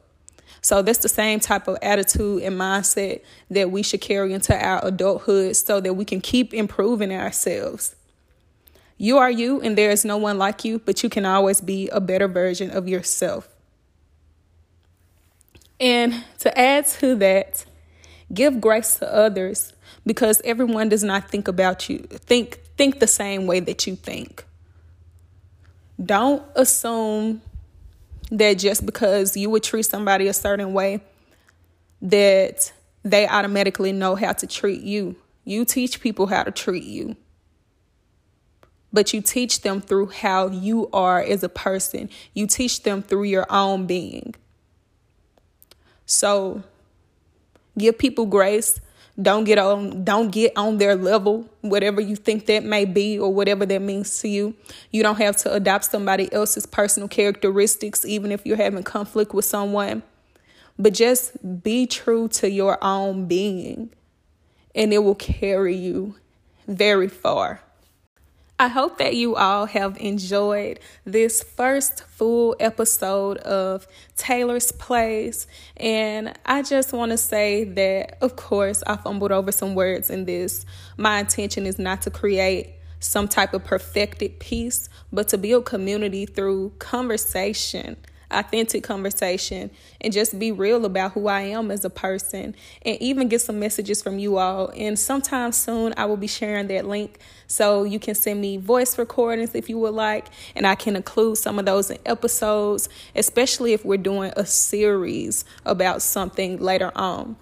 So 0.61 0.81
that's 0.81 0.99
the 0.99 1.09
same 1.09 1.41
type 1.41 1.67
of 1.67 1.77
attitude 1.81 2.41
and 2.41 2.57
mindset 2.57 3.21
that 3.49 3.69
we 3.69 3.83
should 3.83 3.99
carry 3.99 4.31
into 4.31 4.55
our 4.55 4.79
adulthood 4.85 5.57
so 5.57 5.81
that 5.81 5.93
we 5.93 6.05
can 6.05 6.21
keep 6.21 6.53
improving 6.53 7.11
ourselves. 7.11 7.97
You 8.97 9.17
are 9.17 9.29
you, 9.29 9.59
and 9.59 9.77
there 9.77 9.91
is 9.91 10.05
no 10.05 10.15
one 10.15 10.37
like 10.37 10.63
you, 10.63 10.79
but 10.79 11.03
you 11.03 11.09
can 11.09 11.25
always 11.25 11.59
be 11.59 11.89
a 11.89 11.99
better 11.99 12.29
version 12.29 12.71
of 12.71 12.87
yourself. 12.87 13.49
And 15.79 16.23
to 16.39 16.57
add 16.57 16.87
to 16.99 17.15
that, 17.15 17.65
give 18.33 18.61
grace 18.61 18.95
to 18.95 19.13
others 19.13 19.73
because 20.05 20.41
everyone 20.45 20.89
does 20.89 21.03
not 21.03 21.29
think 21.29 21.47
about 21.47 21.89
you, 21.89 21.99
think 21.99 22.59
think 22.77 22.99
the 22.99 23.07
same 23.07 23.47
way 23.47 23.59
that 23.61 23.87
you 23.87 23.95
think. 23.95 24.45
Don't 26.03 26.43
assume 26.55 27.41
that 28.31 28.55
just 28.55 28.85
because 28.85 29.37
you 29.37 29.49
would 29.49 29.63
treat 29.63 29.85
somebody 29.85 30.27
a 30.27 30.33
certain 30.33 30.73
way 30.73 31.01
that 32.01 32.73
they 33.03 33.27
automatically 33.27 33.93
know 33.93 34.15
how 34.15 34.33
to 34.33 34.47
treat 34.47 34.81
you. 34.81 35.15
You 35.45 35.63
teach 35.63 36.01
people 36.01 36.27
how 36.27 36.43
to 36.43 36.51
treat 36.51 36.83
you 36.83 37.15
but 38.95 39.13
you 39.13 39.21
teach 39.21 39.61
them 39.61 39.81
through 39.81 40.07
how 40.07 40.47
you 40.47 40.89
are 40.93 41.21
as 41.21 41.43
a 41.43 41.49
person. 41.49 42.09
You 42.33 42.47
teach 42.47 42.83
them 42.83 43.03
through 43.03 43.25
your 43.25 43.45
own 43.49 43.85
being. 43.85 44.33
So 46.05 46.63
give 47.77 47.97
people 47.97 48.25
grace. 48.25 48.79
Don't 49.21 49.45
get 49.45 49.57
on 49.57 50.03
don't 50.03 50.29
get 50.29 50.51
on 50.57 50.77
their 50.77 50.95
level, 50.95 51.49
whatever 51.61 52.01
you 52.01 52.17
think 52.17 52.47
that 52.47 52.63
may 52.63 52.83
be 52.83 53.17
or 53.17 53.33
whatever 53.33 53.65
that 53.65 53.81
means 53.81 54.19
to 54.19 54.27
you. 54.27 54.55
You 54.91 55.03
don't 55.03 55.17
have 55.17 55.37
to 55.37 55.53
adopt 55.53 55.85
somebody 55.85 56.31
else's 56.33 56.65
personal 56.65 57.07
characteristics 57.07 58.03
even 58.03 58.31
if 58.31 58.45
you're 58.45 58.57
having 58.57 58.83
conflict 58.83 59.33
with 59.33 59.45
someone. 59.45 60.03
But 60.77 60.93
just 60.93 61.63
be 61.63 61.87
true 61.87 62.27
to 62.29 62.49
your 62.49 62.77
own 62.83 63.27
being 63.27 63.89
and 64.75 64.91
it 64.93 64.99
will 64.99 65.15
carry 65.15 65.75
you 65.75 66.15
very 66.67 67.07
far. 67.07 67.61
I 68.57 68.69
hope 68.69 68.99
that 68.99 69.15
you 69.15 69.35
all 69.35 69.65
have 69.65 69.97
enjoyed 69.97 70.79
this 71.03 71.43
first 71.43 72.05
full 72.05 72.55
episode 72.61 73.37
of 73.39 73.85
Taylour's 74.15 74.71
Place. 74.71 75.45
And 75.75 76.33
I 76.45 76.61
just 76.61 76.93
want 76.93 77.11
to 77.11 77.17
say 77.17 77.65
that, 77.65 78.17
of 78.21 78.37
course, 78.37 78.81
I 78.87 78.95
fumbled 78.95 79.33
over 79.33 79.51
some 79.51 79.75
words 79.75 80.09
in 80.09 80.23
this. 80.23 80.65
My 80.95 81.19
intention 81.19 81.65
is 81.65 81.77
not 81.77 82.03
to 82.03 82.09
create 82.09 82.75
some 83.01 83.27
type 83.27 83.53
of 83.53 83.65
perfected 83.65 84.39
piece, 84.39 84.87
but 85.11 85.27
to 85.29 85.37
build 85.37 85.65
community 85.65 86.25
through 86.25 86.71
conversation 86.79 87.97
authentic 88.31 88.83
conversation 88.83 89.71
and 90.01 90.13
just 90.13 90.37
be 90.37 90.51
real 90.51 90.85
about 90.85 91.13
who 91.13 91.27
I 91.27 91.41
am 91.41 91.71
as 91.71 91.85
a 91.85 91.89
person 91.89 92.55
and 92.81 93.01
even 93.01 93.27
get 93.27 93.41
some 93.41 93.59
messages 93.59 94.01
from 94.01 94.19
you 94.19 94.37
all. 94.37 94.71
And 94.75 94.97
sometime 94.97 95.51
soon, 95.51 95.93
I 95.97 96.05
will 96.05 96.17
be 96.17 96.27
sharing 96.27 96.67
that 96.67 96.85
link 96.85 97.19
so 97.47 97.83
you 97.83 97.99
can 97.99 98.15
send 98.15 98.41
me 98.41 98.57
voice 98.57 98.97
recordings 98.97 99.53
if 99.55 99.69
you 99.69 99.77
would 99.79 99.93
like, 99.93 100.27
and 100.55 100.65
I 100.65 100.75
can 100.75 100.95
include 100.95 101.37
some 101.37 101.59
of 101.59 101.65
those 101.65 101.91
in 101.91 101.99
episodes, 102.05 102.89
especially 103.15 103.73
if 103.73 103.85
we're 103.85 103.97
doing 103.97 104.33
a 104.35 104.45
series 104.45 105.45
about 105.65 106.01
something 106.01 106.59
later 106.59 106.91
on. 106.95 107.35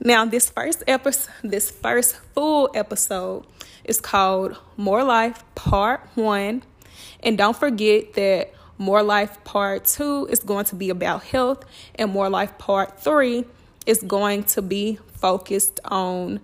Now, 0.00 0.24
this 0.24 0.48
first 0.48 0.84
episode, 0.86 1.32
this 1.42 1.70
first 1.70 2.16
full 2.34 2.70
episode 2.74 3.44
is 3.84 4.00
called 4.00 4.56
More 4.76 5.02
Life 5.02 5.42
Part 5.54 6.00
1. 6.14 6.62
And 7.24 7.36
don't 7.36 7.56
forget 7.56 8.14
that 8.14 8.52
more 8.78 9.02
Life 9.02 9.42
Part 9.44 9.84
2 9.84 10.28
is 10.30 10.38
going 10.40 10.64
to 10.66 10.76
be 10.76 10.88
about 10.88 11.24
health, 11.24 11.64
and 11.96 12.12
More 12.12 12.30
Life 12.30 12.56
Part 12.58 13.00
3 13.00 13.44
is 13.86 14.02
going 14.02 14.44
to 14.44 14.62
be 14.62 14.98
focused 15.14 15.80
on 15.84 16.40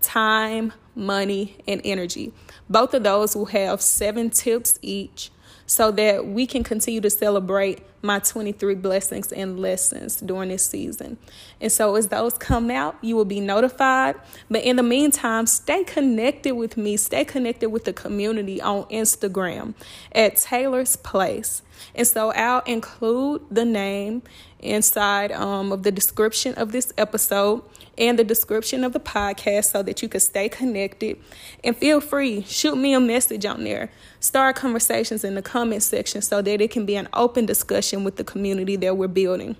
time, 0.00 0.72
money, 0.94 1.56
and 1.66 1.80
energy. 1.84 2.32
Both 2.70 2.94
of 2.94 3.02
those 3.02 3.34
will 3.34 3.46
have 3.46 3.80
seven 3.80 4.30
tips 4.30 4.78
each 4.80 5.30
so 5.72 5.90
that 5.90 6.26
we 6.26 6.46
can 6.46 6.62
continue 6.62 7.00
to 7.00 7.08
celebrate 7.08 7.80
my 8.02 8.18
23 8.18 8.74
blessings 8.74 9.32
and 9.32 9.58
lessons 9.58 10.20
during 10.20 10.50
this 10.50 10.66
season. 10.66 11.16
And 11.62 11.72
so, 11.72 11.94
as 11.94 12.08
those 12.08 12.34
come 12.34 12.70
out, 12.70 12.96
you 13.00 13.16
will 13.16 13.24
be 13.24 13.40
notified. 13.40 14.16
But 14.50 14.64
in 14.64 14.76
the 14.76 14.82
meantime, 14.82 15.46
stay 15.46 15.82
connected 15.84 16.56
with 16.56 16.76
me, 16.76 16.98
stay 16.98 17.24
connected 17.24 17.70
with 17.70 17.84
the 17.84 17.94
community 17.94 18.60
on 18.60 18.84
Instagram 18.84 19.72
at 20.14 20.36
Taylour's 20.36 20.96
Place. 20.96 21.62
And 21.94 22.06
so, 22.06 22.32
I'll 22.32 22.62
include 22.66 23.42
the 23.50 23.64
name 23.64 24.22
inside 24.58 25.32
um, 25.32 25.72
of 25.72 25.84
the 25.84 25.90
description 25.90 26.54
of 26.56 26.72
this 26.72 26.92
episode 26.98 27.62
and 27.98 28.18
the 28.18 28.24
description 28.24 28.84
of 28.84 28.92
the 28.92 29.00
podcast 29.00 29.66
so 29.66 29.82
that 29.82 30.02
you 30.02 30.08
can 30.08 30.20
stay 30.20 30.48
connected. 30.48 31.18
And 31.62 31.76
feel 31.76 32.00
free, 32.00 32.42
shoot 32.42 32.76
me 32.76 32.94
a 32.94 33.00
message 33.00 33.44
on 33.44 33.64
there. 33.64 33.90
Start 34.20 34.56
conversations 34.56 35.24
in 35.24 35.34
the 35.34 35.42
comment 35.42 35.82
section 35.82 36.22
so 36.22 36.42
that 36.42 36.60
it 36.60 36.70
can 36.70 36.86
be 36.86 36.96
an 36.96 37.08
open 37.12 37.46
discussion 37.46 38.04
with 38.04 38.16
the 38.16 38.24
community 38.24 38.76
that 38.76 38.96
we're 38.96 39.08
building. 39.08 39.56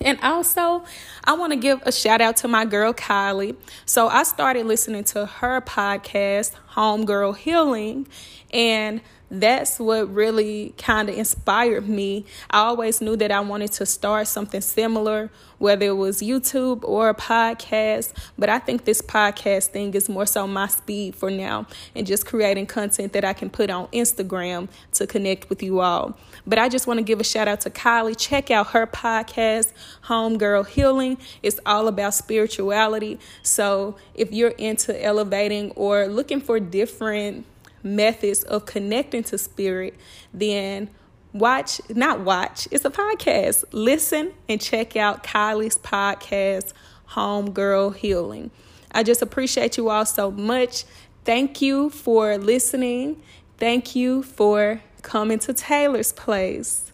And 0.00 0.20
also, 0.20 0.84
I 1.24 1.32
want 1.34 1.52
to 1.52 1.58
give 1.58 1.80
a 1.86 1.92
shout 1.92 2.20
out 2.20 2.36
to 2.38 2.48
my 2.48 2.66
girl 2.66 2.92
Kylie. 2.92 3.56
So, 3.86 4.08
I 4.08 4.24
started 4.24 4.66
listening 4.66 5.04
to 5.04 5.24
her 5.24 5.62
podcast, 5.62 6.52
Homegirl 6.72 7.38
Healing, 7.38 8.06
and 8.52 9.00
that's 9.30 9.80
what 9.80 10.12
really 10.12 10.72
kind 10.78 11.08
of 11.08 11.16
inspired 11.16 11.88
me. 11.88 12.24
I 12.50 12.58
always 12.58 13.00
knew 13.00 13.16
that 13.16 13.32
I 13.32 13.40
wanted 13.40 13.72
to 13.72 13.86
start 13.86 14.28
something 14.28 14.60
similar, 14.60 15.30
whether 15.58 15.86
it 15.86 15.96
was 15.96 16.20
YouTube 16.20 16.84
or 16.84 17.08
a 17.08 17.14
podcast. 17.14 18.12
But 18.38 18.48
I 18.48 18.60
think 18.60 18.84
this 18.84 19.02
podcast 19.02 19.68
thing 19.68 19.94
is 19.94 20.08
more 20.08 20.26
so 20.26 20.46
my 20.46 20.68
speed 20.68 21.16
for 21.16 21.30
now 21.30 21.66
and 21.94 22.06
just 22.06 22.24
creating 22.24 22.66
content 22.66 23.12
that 23.14 23.24
I 23.24 23.32
can 23.32 23.50
put 23.50 23.68
on 23.68 23.88
Instagram 23.88 24.68
to 24.92 25.06
connect 25.06 25.50
with 25.50 25.62
you 25.62 25.80
all. 25.80 26.16
But 26.46 26.60
I 26.60 26.68
just 26.68 26.86
want 26.86 26.98
to 26.98 27.04
give 27.04 27.18
a 27.18 27.24
shout 27.24 27.48
out 27.48 27.62
to 27.62 27.70
Kylie. 27.70 28.16
Check 28.16 28.52
out 28.52 28.68
her 28.68 28.86
podcast, 28.86 29.72
Homegirl 30.04 30.68
Healing. 30.68 31.18
It's 31.42 31.58
all 31.66 31.88
about 31.88 32.14
spirituality. 32.14 33.18
So 33.42 33.96
if 34.14 34.32
you're 34.32 34.50
into 34.50 35.04
elevating 35.04 35.72
or 35.72 36.06
looking 36.06 36.40
for 36.40 36.60
different 36.60 37.44
methods 37.86 38.42
of 38.44 38.66
connecting 38.66 39.22
to 39.24 39.38
spirit, 39.38 39.94
then 40.34 40.90
watch, 41.32 41.80
not 41.88 42.20
watch, 42.20 42.68
it's 42.70 42.84
a 42.84 42.90
podcast. 42.90 43.64
Listen 43.72 44.32
and 44.48 44.60
check 44.60 44.96
out 44.96 45.22
Kylie's 45.22 45.78
podcast, 45.78 46.72
Homegirl 47.10 47.96
Healing. 47.96 48.50
I 48.92 49.02
just 49.02 49.22
appreciate 49.22 49.76
you 49.76 49.90
all 49.90 50.06
so 50.06 50.30
much. 50.30 50.84
Thank 51.24 51.60
you 51.60 51.90
for 51.90 52.38
listening. 52.38 53.22
Thank 53.58 53.96
you 53.96 54.22
for 54.22 54.82
coming 55.02 55.38
to 55.40 55.52
Taylour's 55.52 56.12
place. 56.12 56.92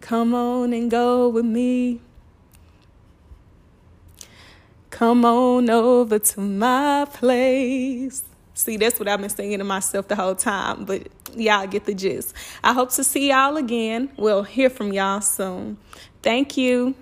Come 0.00 0.34
on 0.34 0.72
and 0.72 0.90
go 0.90 1.28
with 1.28 1.44
me. 1.44 2.00
Come 4.90 5.24
on 5.24 5.70
over 5.70 6.18
to 6.18 6.40
my 6.40 7.06
place. 7.12 8.24
See, 8.60 8.76
that's 8.76 9.00
what 9.00 9.08
I've 9.08 9.20
been 9.20 9.30
saying 9.30 9.58
to 9.58 9.64
myself 9.64 10.08
the 10.08 10.16
whole 10.16 10.34
time, 10.34 10.84
but 10.84 11.08
y'all 11.34 11.66
get 11.66 11.86
the 11.86 11.94
gist. 11.94 12.34
I 12.62 12.74
hope 12.74 12.92
to 12.92 13.04
see 13.04 13.30
y'all 13.30 13.56
again. 13.56 14.10
We'll 14.18 14.42
hear 14.42 14.68
from 14.68 14.92
y'all 14.92 15.22
soon. 15.22 15.78
Thank 16.22 16.58
you. 16.58 16.94